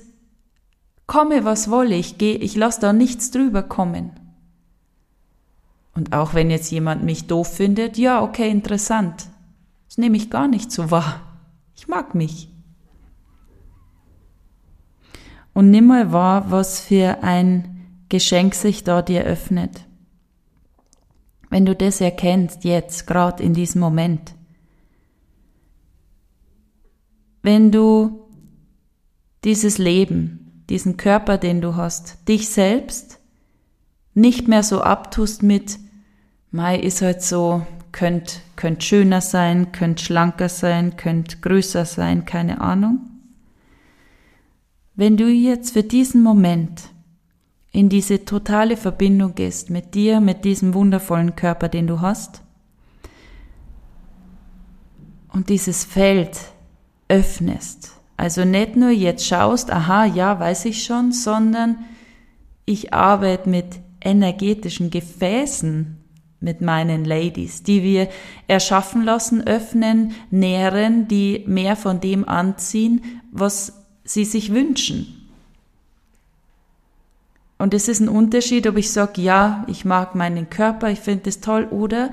komme 1.08 1.46
was 1.46 1.72
wolle, 1.72 1.96
ich 1.96 2.18
gehe, 2.18 2.36
ich 2.36 2.58
lasse 2.58 2.82
da 2.82 2.92
nichts 2.92 3.32
drüber 3.32 3.64
kommen. 3.64 4.12
Und 5.94 6.12
auch 6.12 6.34
wenn 6.34 6.52
jetzt 6.52 6.72
jemand 6.72 7.06
mich 7.06 7.26
doof 7.26 7.56
findet, 7.56 7.98
ja, 7.98 8.22
okay, 8.22 8.52
interessant. 8.52 9.30
Das 9.88 9.98
nehme 9.98 10.18
ich 10.18 10.30
gar 10.30 10.50
nicht 10.50 10.74
so 10.74 10.92
wahr. 10.92 11.22
Ich 11.74 11.88
mag 11.88 12.14
mich. 12.14 12.50
Und 15.54 15.72
nimm 15.72 15.86
mal 15.86 16.12
wahr, 16.12 16.52
was 16.52 16.82
für 16.82 17.24
ein 17.24 18.04
Geschenk 18.10 18.54
sich 18.54 18.84
da 18.84 19.02
dir 19.02 19.24
öffnet. 19.24 19.86
Wenn 21.50 21.66
du 21.66 21.74
das 21.74 22.02
erkennst, 22.02 22.66
jetzt, 22.66 23.08
gerade 23.08 23.42
in 23.42 23.54
diesem 23.54 23.80
Moment. 23.80 24.35
Wenn 27.46 27.72
du 27.72 28.28
dieses 29.44 29.78
Leben, 29.78 30.64
diesen 30.68 30.98
Körper, 30.98 31.38
den 31.38 31.62
du 31.62 31.76
hast, 31.76 32.28
dich 32.28 32.50
selbst 32.50 33.20
nicht 34.16 34.48
mehr 34.48 34.64
so 34.64 34.82
abtust 34.82 35.44
mit, 35.44 35.78
Mai 36.50 36.80
ist 36.80 37.04
halt 37.04 37.22
so, 37.22 37.64
könnte 37.92 38.38
könnt 38.56 38.84
schöner 38.84 39.22
sein, 39.22 39.72
könnte 39.74 40.04
schlanker 40.04 40.50
sein, 40.50 40.98
könnte 40.98 41.38
größer 41.38 41.86
sein, 41.86 42.26
keine 42.26 42.62
Ahnung. 42.62 43.02
Wenn 44.96 45.16
du 45.16 45.28
jetzt 45.28 45.74
für 45.74 45.84
diesen 45.84 46.24
Moment 46.24 46.90
in 47.72 47.90
diese 47.90 48.26
totale 48.26 48.76
Verbindung 48.76 49.36
gehst 49.36 49.70
mit 49.70 49.94
dir, 49.94 50.20
mit 50.20 50.46
diesem 50.46 50.74
wundervollen 50.74 51.36
Körper, 51.36 51.70
den 51.70 51.86
du 51.86 52.02
hast, 52.02 52.42
und 55.32 55.50
dieses 55.50 55.86
Feld 55.86 56.55
öffnest, 57.08 57.92
also 58.18 58.46
nicht 58.46 58.76
nur 58.76 58.90
jetzt 58.90 59.26
schaust, 59.26 59.72
aha, 59.72 60.06
ja, 60.06 60.40
weiß 60.40 60.66
ich 60.66 60.84
schon, 60.84 61.12
sondern 61.12 61.86
ich 62.66 62.94
arbeite 62.94 63.50
mit 63.50 63.80
energetischen 64.02 64.90
Gefäßen 64.90 65.98
mit 66.40 66.62
meinen 66.62 67.06
Ladies, 67.06 67.64
die 67.64 67.84
wir 67.84 68.08
erschaffen 68.48 69.04
lassen, 69.04 69.46
öffnen, 69.46 70.14
nähren, 70.30 71.08
die 71.08 71.44
mehr 71.48 71.76
von 71.76 72.00
dem 72.00 72.28
anziehen, 72.28 73.02
was 73.32 73.74
sie 74.04 74.26
sich 74.26 74.54
wünschen. 74.54 75.30
Und 77.58 77.74
es 77.74 77.88
ist 77.88 78.00
ein 78.00 78.10
Unterschied, 78.10 78.68
ob 78.68 78.78
ich 78.78 78.92
sage, 78.92 79.22
ja, 79.22 79.66
ich 79.68 79.86
mag 79.86 80.14
meinen 80.14 80.50
Körper, 80.50 80.90
ich 80.90 81.00
finde 81.00 81.30
es 81.30 81.42
toll, 81.42 81.68
oder 81.72 82.12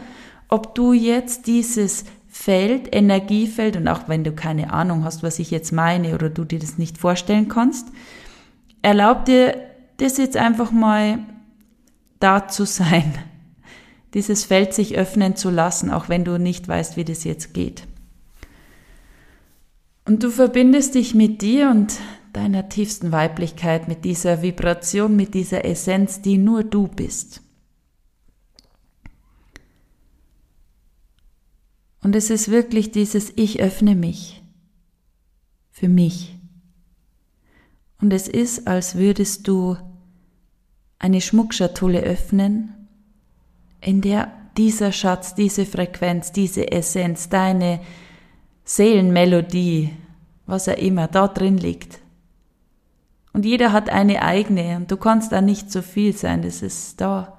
ob 0.49 0.75
du 0.75 0.93
jetzt 0.93 1.47
dieses 1.47 2.05
Feld, 2.45 2.93
Energiefeld, 2.93 3.77
und 3.77 3.87
auch 3.87 4.09
wenn 4.09 4.25
du 4.25 4.33
keine 4.33 4.73
Ahnung 4.73 5.05
hast, 5.05 5.23
was 5.23 5.39
ich 5.39 5.53
jetzt 5.53 5.71
meine, 5.71 6.13
oder 6.13 6.29
du 6.29 6.45
dir 6.45 6.59
das 6.59 6.77
nicht 6.77 6.99
vorstellen 6.99 7.47
kannst, 7.47 7.87
erlaub 8.83 9.27
dir 9.27 9.57
das 9.99 10.17
jetzt 10.19 10.37
einfach 10.37 10.73
mal 10.73 11.21
da 12.19 12.49
zu 12.49 12.67
sein, 12.67 13.15
dieses 14.15 14.45
Feld 14.45 14.75
sich 14.75 14.97
öffnen 14.97 15.37
zu 15.37 15.51
lassen, 15.51 15.89
auch 15.89 16.09
wenn 16.09 16.25
du 16.25 16.37
nicht 16.37 16.67
weißt, 16.67 16.97
wie 16.97 17.05
das 17.05 17.23
jetzt 17.23 17.55
geht. 17.55 17.87
Und 20.05 20.25
du 20.25 20.31
verbindest 20.31 20.97
dich 20.97 21.15
mit 21.15 21.43
dir 21.43 21.71
und 21.71 21.95
deiner 22.33 22.69
tiefsten 22.69 23.13
Weiblichkeit, 23.13 23.87
mit 23.87 24.05
dieser 24.05 24.43
Vibration, 24.43 25.15
mit 25.15 25.35
dieser 25.35 25.65
Essenz, 25.65 26.23
die 26.23 26.39
nur 26.39 26.65
du 26.65 26.89
bist. 26.89 27.41
Und 32.03 32.17
es 32.17 32.31
ist 32.31 32.51
wirklich 32.51 32.91
dieses 32.91 33.33
Ich 33.37 33.61
öffne 33.61 33.95
mich 33.95 34.43
für 35.71 35.89
mich. 35.89 36.37
Und 38.01 38.13
es 38.13 38.27
ist, 38.29 38.67
als 38.67 38.97
würdest 38.97 39.47
du 39.47 39.77
eine 40.99 41.21
Schmuckschatulle 41.21 42.01
öffnen, 42.01 42.89
in 43.81 44.01
der 44.01 44.33
dieser 44.57 44.93
Schatz, 44.93 45.35
diese 45.35 45.65
Frequenz, 45.65 46.33
diese 46.33 46.71
Essenz, 46.71 47.29
deine 47.29 47.81
Seelenmelodie, 48.65 49.91
was 50.47 50.67
er 50.67 50.79
immer 50.79 51.09
da 51.09 51.29
drin 51.29 51.57
liegt. 51.57 52.01
Und 53.33 53.47
jeder 53.47 53.73
hat 53.73 53.89
eine 53.89 54.23
eigene 54.23 54.77
und 54.77 54.91
du 54.91 54.97
kannst 54.97 55.33
da 55.33 55.41
nicht 55.41 55.73
so 55.73 55.81
viel 55.81 56.15
sein, 56.15 56.43
das 56.43 56.63
ist 56.63 57.01
da. 57.01 57.39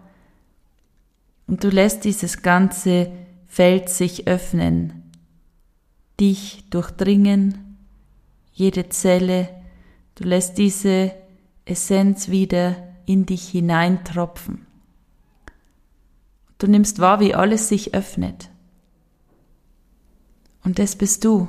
Und 1.46 1.64
du 1.64 1.70
lässt 1.70 2.04
dieses 2.04 2.42
ganze 2.42 3.12
Feld 3.54 3.88
sich 3.88 4.26
öffnen, 4.26 5.12
dich 6.20 6.68
durchdringen, 6.72 7.78
jede 8.52 8.90
Zelle, 8.90 9.48
du 10.16 10.24
lässt 10.24 10.58
diese 10.58 11.12
Essenz 11.64 12.30
wieder 12.30 12.76
in 13.06 13.28
dich 13.28 13.48
hineintropfen. 13.50 14.66
Du 16.58 16.66
nimmst 16.66 16.98
wahr, 16.98 17.20
wie 17.20 17.36
alles 17.36 17.68
sich 17.70 17.94
öffnet. 17.94 18.50
Und 20.64 20.80
das 20.80 20.96
bist 20.96 21.24
du. 21.24 21.48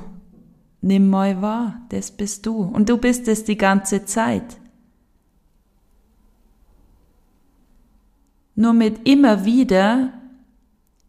Nimm 0.81 1.09
mal 1.09 1.41
wahr, 1.41 1.81
das 1.89 2.11
bist 2.11 2.45
du. 2.45 2.61
Und 2.61 2.87
du 2.87 2.99
bist 2.99 3.27
es 3.27 3.45
die 3.45 3.57
ganze 3.57 4.05
Zeit. 4.05 4.57
Nur 8.53 8.73
mit 8.73 9.07
immer 9.07 9.43
wieder, 9.43 10.13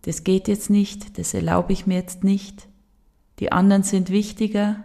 das 0.06 0.24
geht 0.24 0.48
jetzt 0.48 0.70
nicht, 0.70 1.18
das 1.18 1.34
erlaube 1.34 1.72
ich 1.72 1.86
mir 1.86 1.96
jetzt 1.96 2.24
nicht, 2.24 2.68
die 3.38 3.52
anderen 3.52 3.82
sind 3.82 4.08
wichtiger, 4.08 4.82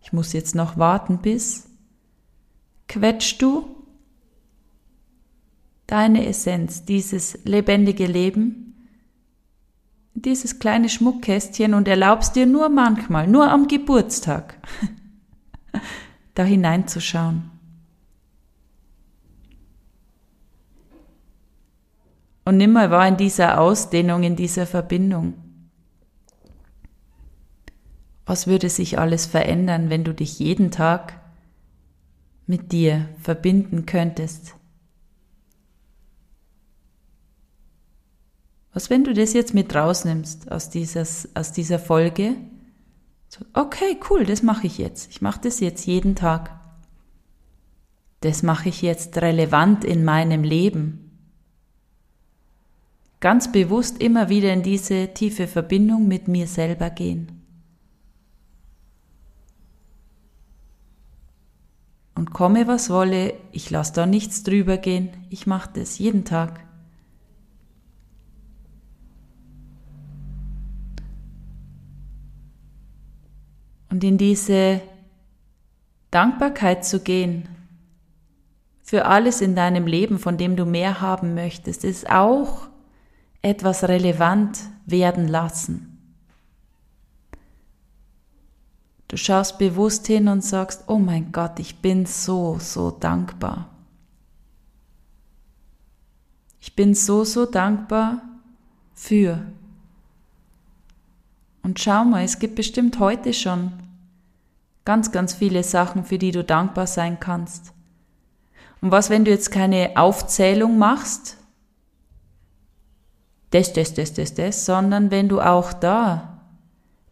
ich 0.00 0.12
muss 0.12 0.32
jetzt 0.32 0.54
noch 0.54 0.78
warten 0.78 1.18
bis, 1.18 1.68
quetschst 2.88 3.42
du 3.42 3.64
deine 5.86 6.26
Essenz, 6.26 6.84
dieses 6.84 7.38
lebendige 7.44 8.06
Leben 8.06 8.70
dieses 10.14 10.58
kleine 10.58 10.88
Schmuckkästchen 10.88 11.74
und 11.74 11.88
erlaubst 11.88 12.36
dir 12.36 12.46
nur 12.46 12.68
manchmal, 12.68 13.26
nur 13.26 13.50
am 13.50 13.68
Geburtstag, 13.68 14.56
da 16.34 16.44
hineinzuschauen. 16.44 17.50
Und 22.50 22.56
nimm 22.56 22.72
mal 22.72 22.90
wahr 22.90 23.06
in 23.06 23.16
dieser 23.16 23.60
Ausdehnung, 23.60 24.24
in 24.24 24.34
dieser 24.34 24.66
Verbindung. 24.66 25.34
Was 28.26 28.48
würde 28.48 28.68
sich 28.68 28.98
alles 28.98 29.24
verändern, 29.24 29.88
wenn 29.88 30.02
du 30.02 30.12
dich 30.12 30.40
jeden 30.40 30.72
Tag 30.72 31.20
mit 32.48 32.72
dir 32.72 33.08
verbinden 33.22 33.86
könntest? 33.86 34.56
Was, 38.72 38.90
wenn 38.90 39.04
du 39.04 39.14
das 39.14 39.32
jetzt 39.32 39.54
mit 39.54 39.72
rausnimmst 39.72 40.50
aus, 40.50 40.70
dieses, 40.70 41.28
aus 41.36 41.52
dieser 41.52 41.78
Folge? 41.78 42.34
Okay, 43.52 44.00
cool, 44.10 44.26
das 44.26 44.42
mache 44.42 44.66
ich 44.66 44.76
jetzt. 44.76 45.08
Ich 45.12 45.22
mache 45.22 45.42
das 45.42 45.60
jetzt 45.60 45.86
jeden 45.86 46.16
Tag. 46.16 46.58
Das 48.22 48.42
mache 48.42 48.70
ich 48.70 48.82
jetzt 48.82 49.18
relevant 49.18 49.84
in 49.84 50.02
meinem 50.02 50.42
Leben. 50.42 51.09
Ganz 53.20 53.52
bewusst 53.52 54.02
immer 54.02 54.28
wieder 54.28 54.52
in 54.52 54.62
diese 54.62 55.12
tiefe 55.14 55.46
Verbindung 55.46 56.08
mit 56.08 56.26
mir 56.26 56.46
selber 56.46 56.90
gehen. 56.90 57.30
Und 62.14 62.32
komme 62.32 62.66
was 62.66 62.90
wolle, 62.90 63.34
ich 63.52 63.70
lasse 63.70 63.92
da 63.92 64.06
nichts 64.06 64.42
drüber 64.42 64.78
gehen, 64.78 65.10
ich 65.28 65.46
mache 65.46 65.70
das 65.74 65.98
jeden 65.98 66.24
Tag. 66.24 66.60
und 73.90 74.04
in 74.04 74.16
diese 74.16 74.80
Dankbarkeit 76.10 76.86
zu 76.86 77.00
gehen 77.00 77.48
für 78.82 79.04
alles 79.04 79.42
in 79.42 79.54
deinem 79.54 79.86
Leben, 79.86 80.18
von 80.18 80.38
dem 80.38 80.56
du 80.56 80.64
mehr 80.64 81.02
haben 81.02 81.34
möchtest, 81.34 81.84
ist 81.84 82.08
auch 82.08 82.69
etwas 83.42 83.84
relevant 83.84 84.58
werden 84.86 85.28
lassen. 85.28 85.90
Du 89.08 89.16
schaust 89.16 89.58
bewusst 89.58 90.06
hin 90.06 90.28
und 90.28 90.44
sagst, 90.44 90.84
oh 90.86 90.98
mein 90.98 91.32
Gott, 91.32 91.58
ich 91.58 91.80
bin 91.80 92.06
so, 92.06 92.58
so 92.60 92.92
dankbar. 92.92 93.68
Ich 96.60 96.76
bin 96.76 96.94
so, 96.94 97.24
so 97.24 97.46
dankbar 97.46 98.22
für. 98.94 99.42
Und 101.62 101.80
schau 101.80 102.04
mal, 102.04 102.22
es 102.22 102.38
gibt 102.38 102.54
bestimmt 102.54 103.00
heute 103.00 103.32
schon 103.32 103.72
ganz, 104.84 105.10
ganz 105.10 105.34
viele 105.34 105.64
Sachen, 105.64 106.04
für 106.04 106.18
die 106.18 106.30
du 106.30 106.44
dankbar 106.44 106.86
sein 106.86 107.18
kannst. 107.18 107.72
Und 108.80 108.90
was, 108.92 109.10
wenn 109.10 109.24
du 109.24 109.30
jetzt 109.30 109.50
keine 109.50 109.92
Aufzählung 109.96 110.78
machst? 110.78 111.36
Das, 113.50 113.72
das, 113.72 113.94
das, 113.94 114.12
das, 114.14 114.34
das, 114.34 114.64
sondern 114.64 115.10
wenn 115.10 115.28
du 115.28 115.40
auch 115.40 115.72
da 115.72 116.40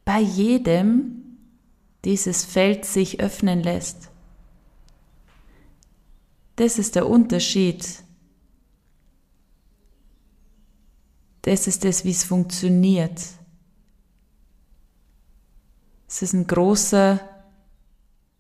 bei 0.05 0.21
jedem 0.21 1.19
dieses 2.05 2.45
Feld 2.45 2.85
sich 2.85 3.21
öffnen 3.21 3.63
lässt. 3.63 4.11
Das 6.57 6.79
ist 6.79 6.95
der 6.97 7.09
Unterschied. 7.09 8.03
Das 11.43 11.67
ist 11.67 11.85
das, 11.85 12.05
wie 12.05 12.11
es 12.11 12.25
funktioniert. 12.25 13.21
Es 16.09 16.23
ist 16.23 16.33
ein 16.33 16.47
großer 16.47 17.21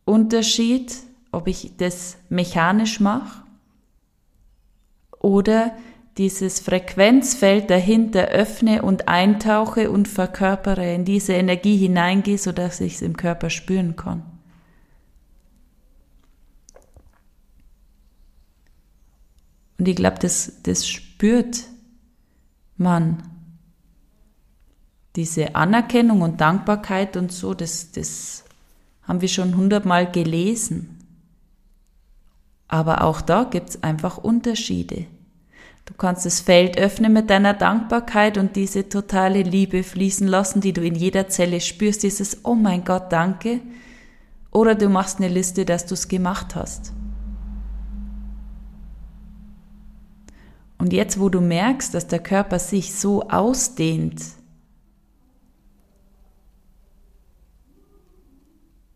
Unterschied, 0.04 0.94
ob 1.30 1.46
ich 1.46 1.76
das 1.76 2.16
mechanisch 2.28 2.98
mache 2.98 3.44
oder 5.20 5.76
dieses 6.18 6.58
Frequenzfeld 6.58 7.70
dahinter 7.70 8.26
öffne 8.26 8.82
und 8.82 9.06
eintauche 9.06 9.90
und 9.90 10.08
verkörpere, 10.08 10.92
in 10.92 11.04
diese 11.04 11.34
Energie 11.34 11.76
hineingehe, 11.76 12.38
sodass 12.38 12.80
ich 12.80 12.96
es 12.96 13.02
im 13.02 13.16
Körper 13.16 13.50
spüren 13.50 13.94
kann. 13.94 14.24
Und 19.78 19.86
ich 19.86 19.94
glaube, 19.94 20.18
das, 20.18 20.60
das 20.64 20.88
spürt 20.88 21.64
man 22.76 23.22
diese 25.14 25.54
Anerkennung 25.54 26.20
und 26.22 26.40
Dankbarkeit 26.40 27.16
und 27.16 27.30
so, 27.30 27.54
das, 27.54 27.92
das 27.92 28.44
haben 29.02 29.20
wir 29.20 29.28
schon 29.28 29.56
hundertmal 29.56 30.10
gelesen. 30.10 30.98
Aber 32.66 33.02
auch 33.02 33.20
da 33.20 33.44
gibt's 33.44 33.82
einfach 33.84 34.18
Unterschiede. 34.18 35.06
Du 35.88 35.94
kannst 35.94 36.26
das 36.26 36.40
Feld 36.40 36.76
öffnen 36.76 37.14
mit 37.14 37.30
deiner 37.30 37.54
Dankbarkeit 37.54 38.36
und 38.36 38.56
diese 38.56 38.90
totale 38.90 39.40
Liebe 39.40 39.82
fließen 39.82 40.28
lassen, 40.28 40.60
die 40.60 40.74
du 40.74 40.82
in 40.82 40.94
jeder 40.94 41.28
Zelle 41.28 41.62
spürst, 41.62 42.02
dieses 42.02 42.44
Oh 42.44 42.54
mein 42.54 42.84
Gott, 42.84 43.10
danke. 43.10 43.62
Oder 44.50 44.74
du 44.74 44.90
machst 44.90 45.16
eine 45.16 45.28
Liste, 45.28 45.64
dass 45.64 45.86
du 45.86 45.94
es 45.94 46.06
gemacht 46.06 46.54
hast. 46.54 46.92
Und 50.76 50.92
jetzt, 50.92 51.18
wo 51.18 51.30
du 51.30 51.40
merkst, 51.40 51.94
dass 51.94 52.06
der 52.06 52.18
Körper 52.18 52.58
sich 52.58 52.94
so 52.94 53.22
ausdehnt, 53.22 54.22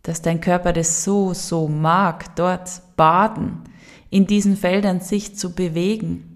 dass 0.03 0.21
dein 0.21 0.43
Körper 0.43 0.75
das 0.75 1.05
so, 1.05 1.33
so 1.33 1.69
mag, 1.69 2.37
dort 2.37 2.83
baden, 2.97 3.63
in 4.11 4.27
diesen 4.27 4.59
Feldern 4.59 5.01
sich 5.01 5.39
zu 5.39 5.55
bewegen. 5.55 6.32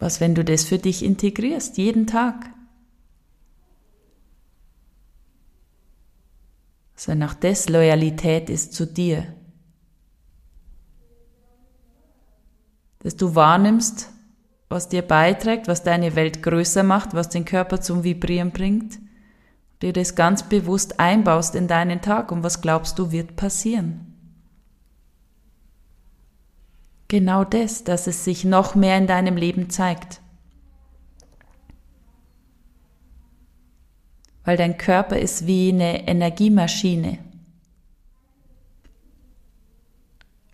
Was, 0.00 0.20
wenn 0.20 0.34
du 0.34 0.44
das 0.44 0.64
für 0.64 0.78
dich 0.78 1.04
integrierst, 1.04 1.76
jeden 1.76 2.06
Tag? 2.06 2.46
Also 6.94 7.12
Sondern 7.12 7.28
auch 7.28 7.34
das 7.34 7.68
Loyalität 7.68 8.50
ist 8.50 8.72
zu 8.72 8.86
dir. 8.86 9.34
Dass 13.00 13.16
du 13.16 13.34
wahrnimmst, 13.34 14.10
was 14.70 14.88
dir 14.88 15.02
beiträgt, 15.02 15.68
was 15.68 15.82
deine 15.82 16.16
Welt 16.16 16.42
größer 16.42 16.82
macht, 16.82 17.12
was 17.12 17.28
den 17.28 17.44
Körper 17.44 17.80
zum 17.80 18.02
Vibrieren 18.02 18.52
bringt, 18.52 18.98
dir 19.82 19.92
das 19.92 20.14
ganz 20.14 20.42
bewusst 20.48 20.98
einbaust 20.98 21.54
in 21.54 21.68
deinen 21.68 22.00
Tag 22.00 22.32
und 22.32 22.42
was 22.42 22.62
glaubst 22.62 22.98
du 22.98 23.12
wird 23.12 23.36
passieren. 23.36 24.09
Genau 27.10 27.42
das, 27.42 27.82
dass 27.82 28.06
es 28.06 28.22
sich 28.22 28.44
noch 28.44 28.76
mehr 28.76 28.96
in 28.96 29.08
deinem 29.08 29.36
Leben 29.36 29.68
zeigt. 29.68 30.20
Weil 34.44 34.56
dein 34.56 34.78
Körper 34.78 35.18
ist 35.18 35.44
wie 35.44 35.70
eine 35.70 36.06
Energiemaschine. 36.06 37.18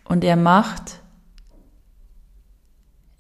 Und 0.05 0.25
er 0.25 0.37
macht 0.37 1.03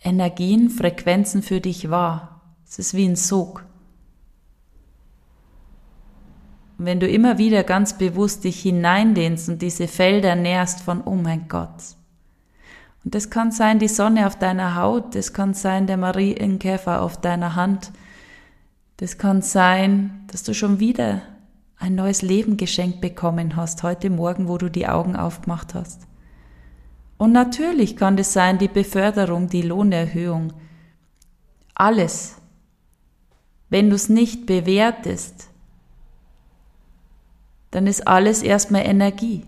Energien, 0.01 0.71
Frequenzen 0.71 1.43
für 1.43 1.61
dich 1.61 1.91
wahr. 1.91 2.41
Es 2.67 2.79
ist 2.79 2.95
wie 2.95 3.07
ein 3.07 3.17
Sog. 3.17 3.67
Und 6.79 6.87
wenn 6.87 7.01
du 7.01 7.07
immer 7.07 7.37
wieder 7.37 7.65
ganz 7.65 7.99
bewusst 7.99 8.45
dich 8.45 8.63
hineindehnst 8.63 9.51
und 9.51 9.61
diese 9.61 9.89
Felder 9.89 10.37
nährst 10.37 10.81
von, 10.81 11.03
oh 11.05 11.17
mein 11.17 11.49
Gott. 11.49 11.97
Und 13.07 13.15
das 13.15 13.31
kann 13.31 13.53
sein 13.53 13.79
die 13.79 13.87
Sonne 13.87 14.27
auf 14.27 14.37
deiner 14.37 14.75
Haut, 14.75 15.15
das 15.15 15.33
kann 15.33 15.55
sein 15.55 15.87
der 15.87 15.97
Marienkäfer 15.97 17.03
auf 17.03 17.21
deiner 17.21 17.55
Hand, 17.55 17.93
das 18.97 19.17
kann 19.17 19.43
sein, 19.43 20.25
dass 20.27 20.43
du 20.43 20.55
schon 20.55 20.81
wieder 20.81 21.23
ein 21.79 21.95
neues 21.95 22.23
Leben 22.23 22.57
geschenkt 22.57 23.01
bekommen 23.01 23.55
hast, 23.55 23.85
heute 23.85 24.11
Morgen, 24.11 24.49
wo 24.49 24.59
du 24.59 24.69
die 24.69 24.89
Augen 24.89 25.15
aufgemacht 25.15 25.73
hast. 25.73 26.01
Und 27.17 27.31
natürlich 27.31 27.97
kann 27.97 28.17
das 28.17 28.33
sein 28.33 28.59
die 28.59 28.67
Beförderung, 28.67 29.49
die 29.49 29.63
Lohnerhöhung. 29.63 30.53
Alles. 31.77 32.35
Wenn 33.71 33.89
du 33.89 33.95
es 33.95 34.09
nicht 34.09 34.47
bewertest, 34.47 35.47
dann 37.71 37.87
ist 37.87 38.09
alles 38.09 38.43
erstmal 38.43 38.85
Energie. 38.85 39.45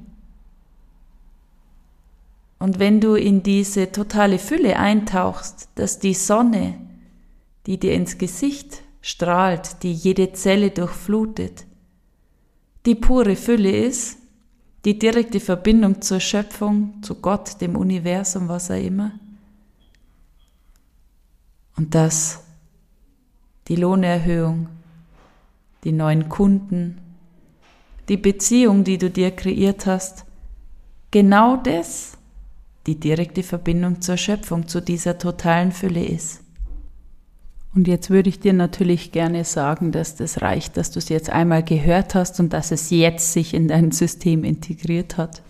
Und 2.59 2.79
wenn 2.79 3.01
du 3.01 3.14
in 3.14 3.42
diese 3.42 3.92
totale 3.92 4.38
Fülle 4.38 4.79
eintauchst, 4.79 5.68
dass 5.77 5.99
die 6.01 6.14
Sonne, 6.14 6.75
die 7.66 7.79
dir 7.79 7.94
ins 7.94 8.18
Gesicht 8.18 8.83
strahlt, 9.01 9.83
die 9.83 9.92
jede 9.92 10.33
Zelle 10.33 10.71
durchflutet, 10.71 11.66
die 12.85 12.94
pure 12.94 13.37
Fülle 13.37 13.71
ist, 13.71 14.18
die 14.85 14.99
direkte 14.99 15.40
Verbindung 15.40 16.01
zur 16.03 16.21
Schöpfung, 16.21 17.03
zu 17.03 17.16
Gott, 17.16 17.61
dem 17.61 17.77
Universum, 17.77 18.49
was 18.49 18.71
auch 18.71 18.83
immer. 18.83 19.12
Und 21.77 21.94
das, 21.94 22.40
die 23.68 23.77
Lohnerhöhung, 23.77 24.68
die 25.85 25.92
neuen 25.92 26.29
Kunden, 26.29 26.99
die 28.09 28.16
Beziehung, 28.16 28.83
die 28.83 28.99
du 28.99 29.11
dir 29.11 29.31
kreiert 29.31 29.87
hast, 29.87 30.25
genau 31.11 31.57
das 31.57 32.17
die 32.88 32.98
direkte 32.98 33.42
Verbindung 33.42 34.01
zur 34.01 34.16
Schöpfung, 34.16 34.66
zu 34.66 34.81
dieser 34.81 35.18
totalen 35.18 35.72
Fülle 35.72 36.03
ist. 36.03 36.40
Und 37.74 37.87
jetzt 37.87 38.09
würde 38.09 38.31
ich 38.31 38.40
dir 38.40 38.55
natürlich 38.55 39.12
gerne 39.12 39.44
sagen, 39.44 39.92
dass 39.92 40.16
das 40.16 40.40
reicht, 40.40 40.79
dass 40.79 40.90
du 40.90 40.98
es 40.98 41.11
jetzt 41.11 41.29
einmal 41.29 41.62
gehört 41.62 42.14
hast 42.14 42.40
und 42.40 42.55
dass 42.55 42.70
es 42.70 42.88
jetzt 42.88 43.35
sich 43.35 43.53
in 43.53 43.68
dein 43.68 43.92
System 43.92 44.42
integriert 44.42 45.18
hat. 45.18 45.42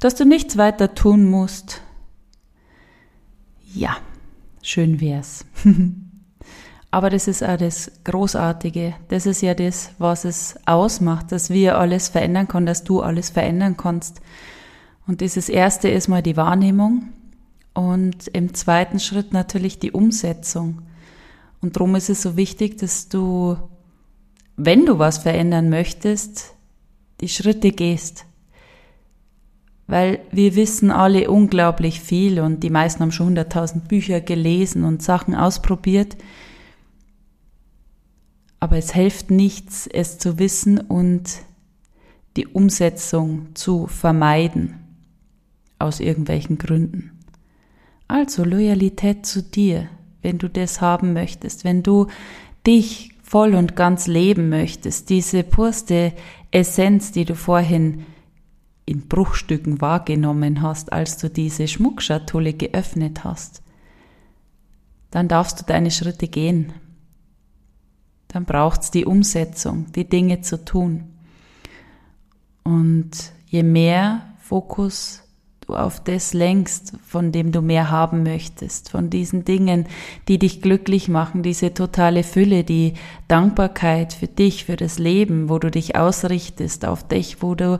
Dass 0.00 0.14
du 0.14 0.24
nichts 0.24 0.56
weiter 0.56 0.94
tun 0.94 1.26
musst. 1.26 1.82
Ja, 3.74 3.98
schön 4.62 4.98
wär's. 4.98 5.44
Aber 6.90 7.10
das 7.10 7.28
ist 7.28 7.44
auch 7.44 7.58
das 7.58 7.92
Großartige. 8.04 8.94
Das 9.08 9.26
ist 9.26 9.42
ja 9.42 9.52
das, 9.52 9.90
was 9.98 10.24
es 10.24 10.58
ausmacht, 10.64 11.32
dass 11.32 11.50
wir 11.50 11.76
alles 11.76 12.08
verändern 12.08 12.48
können, 12.48 12.64
dass 12.64 12.82
du 12.82 13.02
alles 13.02 13.28
verändern 13.28 13.76
kannst. 13.76 14.22
Und 15.08 15.22
dieses 15.22 15.48
erste 15.48 15.88
ist 15.88 16.06
mal 16.08 16.22
die 16.22 16.36
Wahrnehmung 16.36 17.08
und 17.72 18.28
im 18.28 18.52
zweiten 18.52 19.00
Schritt 19.00 19.32
natürlich 19.32 19.78
die 19.78 19.90
Umsetzung. 19.90 20.82
Und 21.62 21.76
darum 21.76 21.94
ist 21.94 22.10
es 22.10 22.20
so 22.20 22.36
wichtig, 22.36 22.76
dass 22.76 23.08
du, 23.08 23.56
wenn 24.58 24.84
du 24.84 24.98
was 24.98 25.16
verändern 25.16 25.70
möchtest, 25.70 26.54
die 27.22 27.30
Schritte 27.30 27.72
gehst. 27.72 28.26
Weil 29.86 30.20
wir 30.30 30.54
wissen 30.56 30.90
alle 30.90 31.30
unglaublich 31.30 32.02
viel 32.02 32.38
und 32.38 32.62
die 32.62 32.68
meisten 32.68 33.00
haben 33.00 33.10
schon 33.10 33.28
hunderttausend 33.28 33.88
Bücher 33.88 34.20
gelesen 34.20 34.84
und 34.84 35.02
Sachen 35.02 35.34
ausprobiert. 35.34 36.18
Aber 38.60 38.76
es 38.76 38.92
hilft 38.92 39.30
nichts, 39.30 39.86
es 39.86 40.18
zu 40.18 40.38
wissen 40.38 40.78
und 40.78 41.30
die 42.36 42.46
Umsetzung 42.46 43.54
zu 43.54 43.86
vermeiden. 43.86 44.84
Aus 45.78 46.00
irgendwelchen 46.00 46.58
Gründen. 46.58 47.12
Also 48.08 48.44
Loyalität 48.44 49.26
zu 49.26 49.42
dir, 49.42 49.88
wenn 50.22 50.38
du 50.38 50.48
das 50.48 50.80
haben 50.80 51.12
möchtest, 51.12 51.64
wenn 51.64 51.82
du 51.82 52.08
dich 52.66 53.12
voll 53.22 53.54
und 53.54 53.76
ganz 53.76 54.06
leben 54.06 54.48
möchtest, 54.48 55.10
diese 55.10 55.42
purste 55.42 56.14
Essenz, 56.50 57.12
die 57.12 57.26
du 57.26 57.34
vorhin 57.34 58.06
in 58.86 59.06
Bruchstücken 59.06 59.82
wahrgenommen 59.82 60.62
hast, 60.62 60.92
als 60.92 61.18
du 61.18 61.28
diese 61.28 61.68
Schmuckschatulle 61.68 62.54
geöffnet 62.54 63.22
hast, 63.22 63.62
dann 65.10 65.28
darfst 65.28 65.60
du 65.60 65.64
deine 65.64 65.90
Schritte 65.90 66.26
gehen. 66.28 66.72
Dann 68.28 68.46
braucht's 68.46 68.90
die 68.90 69.04
Umsetzung, 69.04 69.92
die 69.92 70.08
Dinge 70.08 70.40
zu 70.40 70.64
tun. 70.64 71.04
Und 72.64 73.10
je 73.46 73.62
mehr 73.62 74.34
Fokus 74.40 75.22
du 75.68 75.74
auf 75.74 76.00
das 76.00 76.32
lenkst, 76.32 76.94
von 77.06 77.30
dem 77.30 77.52
du 77.52 77.60
mehr 77.60 77.90
haben 77.90 78.22
möchtest, 78.22 78.90
von 78.90 79.10
diesen 79.10 79.44
Dingen, 79.44 79.86
die 80.26 80.38
dich 80.38 80.62
glücklich 80.62 81.08
machen, 81.08 81.42
diese 81.42 81.74
totale 81.74 82.22
Fülle, 82.22 82.64
die 82.64 82.94
Dankbarkeit 83.28 84.14
für 84.14 84.28
dich, 84.28 84.64
für 84.64 84.76
das 84.76 84.98
Leben, 84.98 85.48
wo 85.48 85.58
du 85.58 85.70
dich 85.70 85.94
ausrichtest, 85.94 86.86
auf 86.86 87.06
dich, 87.06 87.42
wo 87.42 87.54
du 87.54 87.78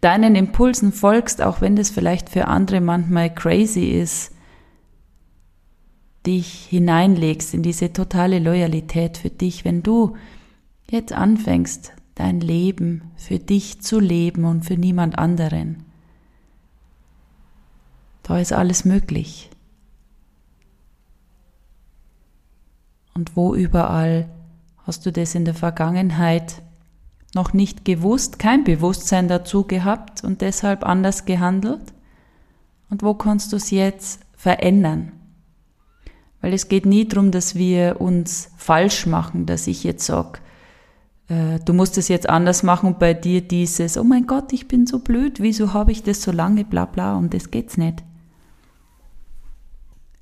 deinen 0.00 0.34
Impulsen 0.34 0.92
folgst, 0.92 1.42
auch 1.42 1.60
wenn 1.60 1.76
das 1.76 1.90
vielleicht 1.90 2.30
für 2.30 2.48
andere 2.48 2.80
manchmal 2.80 3.32
crazy 3.32 3.90
ist, 3.90 4.32
dich 6.26 6.66
hineinlegst 6.70 7.54
in 7.54 7.62
diese 7.62 7.92
totale 7.92 8.38
Loyalität 8.38 9.18
für 9.18 9.30
dich, 9.30 9.64
wenn 9.64 9.82
du 9.82 10.14
jetzt 10.90 11.12
anfängst, 11.12 11.92
dein 12.14 12.40
Leben 12.40 13.12
für 13.16 13.38
dich 13.38 13.82
zu 13.82 14.00
leben 14.00 14.44
und 14.44 14.64
für 14.64 14.76
niemand 14.76 15.18
anderen. 15.18 15.85
Da 18.26 18.40
ist 18.40 18.52
alles 18.52 18.84
möglich. 18.84 19.50
Und 23.14 23.36
wo 23.36 23.54
überall 23.54 24.28
hast 24.84 25.06
du 25.06 25.12
das 25.12 25.36
in 25.36 25.44
der 25.44 25.54
Vergangenheit 25.54 26.60
noch 27.34 27.52
nicht 27.52 27.84
gewusst, 27.84 28.40
kein 28.40 28.64
Bewusstsein 28.64 29.28
dazu 29.28 29.62
gehabt 29.62 30.24
und 30.24 30.40
deshalb 30.40 30.84
anders 30.84 31.24
gehandelt? 31.24 31.94
Und 32.90 33.04
wo 33.04 33.14
kannst 33.14 33.52
du 33.52 33.56
es 33.58 33.70
jetzt 33.70 34.20
verändern? 34.36 35.12
Weil 36.40 36.52
es 36.52 36.66
geht 36.66 36.84
nie 36.84 37.06
darum, 37.06 37.30
dass 37.30 37.54
wir 37.54 38.00
uns 38.00 38.50
falsch 38.56 39.06
machen, 39.06 39.46
dass 39.46 39.68
ich 39.68 39.84
jetzt 39.84 40.04
sage, 40.04 40.40
äh, 41.28 41.60
du 41.64 41.72
musst 41.72 41.96
es 41.96 42.08
jetzt 42.08 42.28
anders 42.28 42.64
machen 42.64 42.88
und 42.88 42.98
bei 42.98 43.14
dir 43.14 43.40
dieses, 43.40 43.96
oh 43.96 44.04
mein 44.04 44.26
Gott, 44.26 44.52
ich 44.52 44.66
bin 44.66 44.84
so 44.88 44.98
blöd, 44.98 45.40
wieso 45.40 45.72
habe 45.72 45.92
ich 45.92 46.02
das 46.02 46.22
so 46.22 46.32
lange, 46.32 46.64
bla 46.64 46.86
bla, 46.86 47.14
und 47.14 47.32
das 47.32 47.52
geht's 47.52 47.76
nicht. 47.76 48.02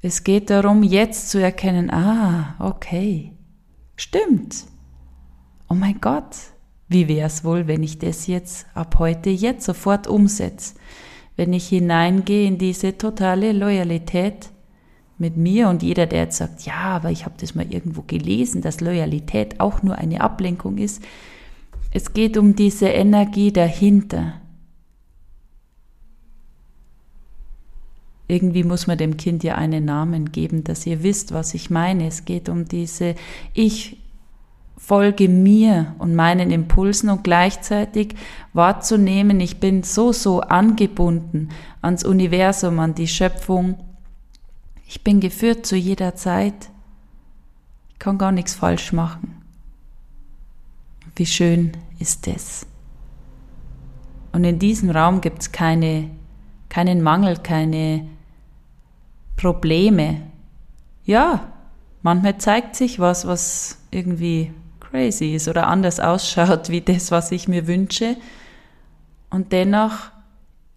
Es 0.06 0.22
geht 0.22 0.50
darum, 0.50 0.82
jetzt 0.82 1.30
zu 1.30 1.40
erkennen, 1.40 1.90
ah, 1.90 2.56
okay, 2.58 3.32
stimmt. 3.96 4.66
Oh 5.70 5.74
mein 5.74 5.98
Gott, 5.98 6.36
wie 6.88 7.08
wäre 7.08 7.26
es 7.26 7.42
wohl, 7.42 7.68
wenn 7.68 7.82
ich 7.82 8.00
das 8.00 8.26
jetzt 8.26 8.66
ab 8.74 8.96
heute 8.98 9.30
jetzt 9.30 9.64
sofort 9.64 10.06
umsetze? 10.06 10.74
Wenn 11.36 11.54
ich 11.54 11.68
hineingehe 11.68 12.46
in 12.46 12.58
diese 12.58 12.98
totale 12.98 13.52
Loyalität 13.52 14.50
mit 15.16 15.38
mir 15.38 15.70
und 15.70 15.82
jeder, 15.82 16.04
der 16.04 16.24
jetzt 16.24 16.36
sagt, 16.36 16.66
ja, 16.66 16.80
aber 16.80 17.10
ich 17.10 17.24
habe 17.24 17.36
das 17.40 17.54
mal 17.54 17.72
irgendwo 17.72 18.02
gelesen, 18.02 18.60
dass 18.60 18.82
Loyalität 18.82 19.58
auch 19.58 19.82
nur 19.82 19.96
eine 19.96 20.20
Ablenkung 20.20 20.76
ist. 20.76 21.02
Es 21.92 22.12
geht 22.12 22.36
um 22.36 22.54
diese 22.54 22.88
Energie 22.88 23.52
dahinter. 23.52 24.34
Irgendwie 28.26 28.64
muss 28.64 28.86
man 28.86 28.98
dem 28.98 29.16
Kind 29.16 29.44
ja 29.44 29.56
einen 29.56 29.84
Namen 29.84 30.32
geben, 30.32 30.64
dass 30.64 30.86
ihr 30.86 31.02
wisst, 31.02 31.32
was 31.32 31.54
ich 31.54 31.70
meine. 31.70 32.06
Es 32.06 32.24
geht 32.24 32.48
um 32.48 32.64
diese, 32.66 33.14
ich 33.52 33.98
folge 34.76 35.28
mir 35.28 35.94
und 35.98 36.14
meinen 36.14 36.50
Impulsen 36.50 37.08
und 37.10 37.24
gleichzeitig 37.24 38.14
wahrzunehmen, 38.52 39.40
ich 39.40 39.58
bin 39.58 39.82
so, 39.82 40.12
so 40.12 40.40
angebunden 40.40 41.50
ans 41.80 42.04
Universum, 42.04 42.78
an 42.80 42.94
die 42.94 43.08
Schöpfung, 43.08 43.78
Ich 44.86 45.02
bin 45.02 45.20
geführt 45.20 45.64
zu 45.64 45.76
jeder 45.76 46.14
Zeit. 46.14 46.70
Ich 47.90 47.98
kann 47.98 48.18
gar 48.18 48.32
nichts 48.32 48.54
falsch 48.54 48.92
machen. 48.92 49.42
Wie 51.16 51.26
schön 51.26 51.72
ist 51.98 52.28
es. 52.28 52.66
Und 54.32 54.44
in 54.44 54.58
diesem 54.58 54.90
Raum 54.90 55.20
gibt 55.20 55.40
es 55.40 55.52
keine, 55.52 56.10
keinen 56.68 57.02
Mangel, 57.02 57.38
keine 57.38 58.06
Probleme. 59.36 60.22
Ja, 61.04 61.52
manchmal 62.02 62.38
zeigt 62.38 62.76
sich 62.76 62.98
was, 62.98 63.26
was 63.26 63.78
irgendwie 63.90 64.52
crazy 64.80 65.34
ist 65.34 65.48
oder 65.48 65.66
anders 65.66 66.00
ausschaut 66.00 66.68
wie 66.68 66.80
das, 66.80 67.10
was 67.10 67.32
ich 67.32 67.48
mir 67.48 67.66
wünsche. 67.66 68.16
Und 69.30 69.52
dennoch 69.52 70.10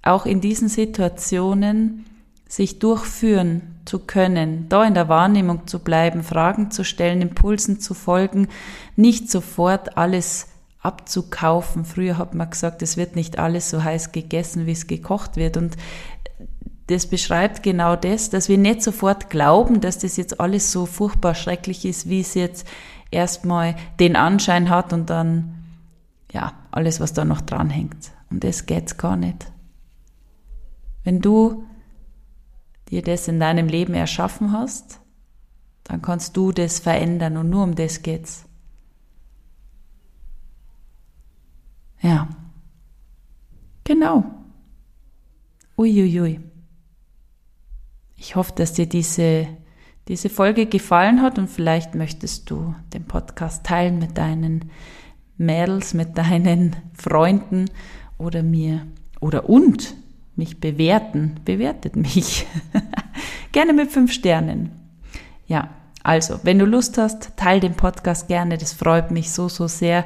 auch 0.02 0.26
in 0.26 0.42
diesen 0.42 0.70
Situationen 0.70 2.06
sich 2.48 2.80
durchführen 2.80 3.62
zu 3.86 4.00
können, 4.00 4.68
da 4.70 4.84
in 4.86 4.94
der 4.94 5.10
Wahrnehmung 5.10 5.68
zu 5.68 5.80
bleiben, 5.80 6.24
Fragen 6.24 6.72
zu 6.72 6.84
stellen, 6.84 7.22
Impulsen 7.22 7.80
zu 7.80 7.94
folgen, 7.94 8.48
nicht 8.96 9.30
sofort 9.30 9.98
alles 9.98 10.48
abzukaufen. 10.82 11.84
Früher 11.84 12.18
hat 12.18 12.34
man 12.34 12.50
gesagt, 12.50 12.82
es 12.82 12.96
wird 12.96 13.16
nicht 13.16 13.40
alles 13.40 13.70
so 13.70 13.84
heiß 13.84 14.14
gegessen, 14.14 14.66
wie 14.66 14.72
es 14.72 14.88
gekocht 14.88 15.36
wird. 15.36 15.58
Und 15.58 15.76
das 16.88 17.06
beschreibt 17.06 17.64
genau 17.64 17.96
das, 17.96 18.30
dass 18.30 18.48
wir 18.48 18.58
nicht 18.58 18.82
sofort 18.82 19.30
glauben, 19.30 19.82
dass 19.82 20.00
das 20.00 20.16
jetzt 20.16 20.40
alles 20.40 20.72
so 20.72 20.86
furchtbar 20.86 21.36
schrecklich 21.36 21.84
ist, 21.86 22.10
wie 22.10 22.22
es 22.22 22.34
jetzt 22.34 22.66
erstmal 23.12 23.76
den 24.00 24.16
Anschein 24.16 24.70
hat 24.70 24.94
und 24.94 25.10
dann, 25.10 25.64
ja, 26.32 26.54
alles, 26.72 27.00
was 27.00 27.14
da 27.14 27.26
noch 27.26 27.42
dranhängt. 27.42 28.12
Und 28.30 28.44
das 28.44 28.66
geht's 28.66 28.98
gar 28.98 29.18
nicht. 29.18 29.52
Wenn 31.04 31.22
du 31.22 31.66
dir 32.90 33.02
das 33.02 33.28
in 33.28 33.40
deinem 33.40 33.68
Leben 33.68 33.94
erschaffen 33.94 34.54
hast, 34.54 35.00
dann 35.84 36.02
kannst 36.02 36.38
du 36.38 36.52
das 36.54 36.80
verändern 36.80 37.38
und 37.38 37.50
nur 37.50 37.64
um 37.64 37.76
das 37.76 38.02
geht's. 38.02 38.46
Ja. 42.02 42.30
Genau. 43.84 44.26
Uiuiui. 45.78 46.20
Ui, 46.20 46.22
ui. 46.22 46.47
Ich 48.18 48.36
hoffe, 48.36 48.54
dass 48.56 48.74
dir 48.74 48.88
diese, 48.88 49.48
diese 50.08 50.30
Folge 50.30 50.66
gefallen 50.66 51.22
hat 51.22 51.38
und 51.38 51.48
vielleicht 51.48 51.94
möchtest 51.94 52.50
du 52.50 52.74
den 52.94 53.06
Podcast 53.06 53.64
teilen 53.64 54.00
mit 54.00 54.18
deinen 54.18 54.72
Mädels, 55.38 55.94
mit 55.94 56.18
deinen 56.18 56.76
Freunden 56.94 57.70
oder 58.18 58.42
mir 58.42 58.88
oder 59.22 59.48
und 59.48 59.94
mich 60.36 60.60
bewerten. 60.60 61.36
Bewertet 61.46 61.96
mich. 61.96 62.48
gerne 63.52 63.74
mit 63.74 63.92
fünf 63.92 64.12
Sternen. 64.12 64.72
Ja, 65.46 65.70
also, 66.04 66.40
wenn 66.44 66.58
du 66.58 66.66
Lust 66.66 66.98
hast, 66.98 67.38
teil 67.38 67.60
den 67.60 67.76
Podcast 67.76 68.28
gerne. 68.28 68.58
Das 68.58 68.74
freut 68.74 69.12
mich 69.12 69.30
so, 69.32 69.48
so 69.48 69.68
sehr, 69.68 70.06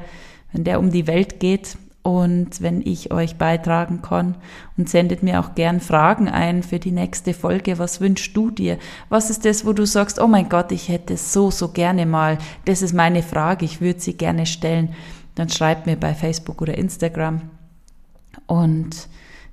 wenn 0.51 0.65
der 0.65 0.79
um 0.79 0.91
die 0.91 1.07
Welt 1.07 1.39
geht 1.39 1.77
und 2.03 2.61
wenn 2.61 2.81
ich 2.81 3.11
euch 3.11 3.35
beitragen 3.35 4.01
kann 4.01 4.35
und 4.75 4.89
sendet 4.89 5.21
mir 5.21 5.39
auch 5.39 5.53
gern 5.53 5.79
Fragen 5.79 6.27
ein 6.27 6.63
für 6.63 6.79
die 6.79 6.91
nächste 6.91 7.33
Folge. 7.33 7.77
Was 7.77 8.01
wünschst 8.01 8.35
du 8.35 8.49
dir? 8.49 8.79
Was 9.09 9.29
ist 9.29 9.45
das, 9.45 9.65
wo 9.65 9.73
du 9.73 9.85
sagst, 9.85 10.19
oh 10.19 10.27
mein 10.27 10.49
Gott, 10.49 10.71
ich 10.71 10.89
hätte 10.89 11.15
so, 11.15 11.51
so 11.51 11.69
gerne 11.69 12.07
mal. 12.07 12.39
Das 12.65 12.81
ist 12.81 12.93
meine 12.93 13.21
Frage, 13.21 13.65
ich 13.65 13.81
würde 13.81 13.99
sie 13.99 14.13
gerne 14.13 14.47
stellen. 14.47 14.95
Dann 15.35 15.49
schreib 15.49 15.85
mir 15.85 15.95
bei 15.95 16.15
Facebook 16.15 16.61
oder 16.61 16.77
Instagram 16.77 17.41
und 18.47 19.07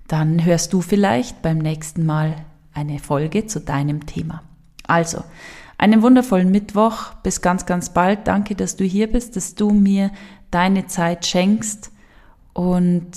dann 0.07 0.45
hörst 0.45 0.73
du 0.73 0.81
vielleicht 0.81 1.43
beim 1.43 1.59
nächsten 1.59 2.07
Mal 2.07 2.35
eine 2.73 2.99
Folge 2.99 3.47
zu 3.47 3.61
deinem 3.61 4.07
Thema. 4.07 4.43
Also, 4.87 5.23
einen 5.77 6.01
wundervollen 6.01 6.51
Mittwoch. 6.51 7.13
Bis 7.23 7.43
ganz, 7.43 7.67
ganz 7.67 7.91
bald. 7.91 8.27
Danke, 8.27 8.55
dass 8.55 8.77
du 8.77 8.85
hier 8.85 9.07
bist, 9.07 9.37
dass 9.37 9.55
du 9.55 9.71
mir 9.71 10.11
deine 10.51 10.87
Zeit 10.87 11.27
schenkst 11.27 11.93
und 12.59 13.13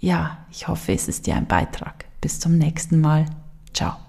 ja, 0.00 0.38
ich 0.50 0.66
hoffe, 0.66 0.92
es 0.92 1.06
ist 1.06 1.28
dir 1.28 1.36
ein 1.36 1.46
Beitrag. 1.46 2.06
Bis 2.20 2.40
zum 2.40 2.58
nächsten 2.58 3.00
Mal. 3.00 3.26
Ciao. 3.72 4.03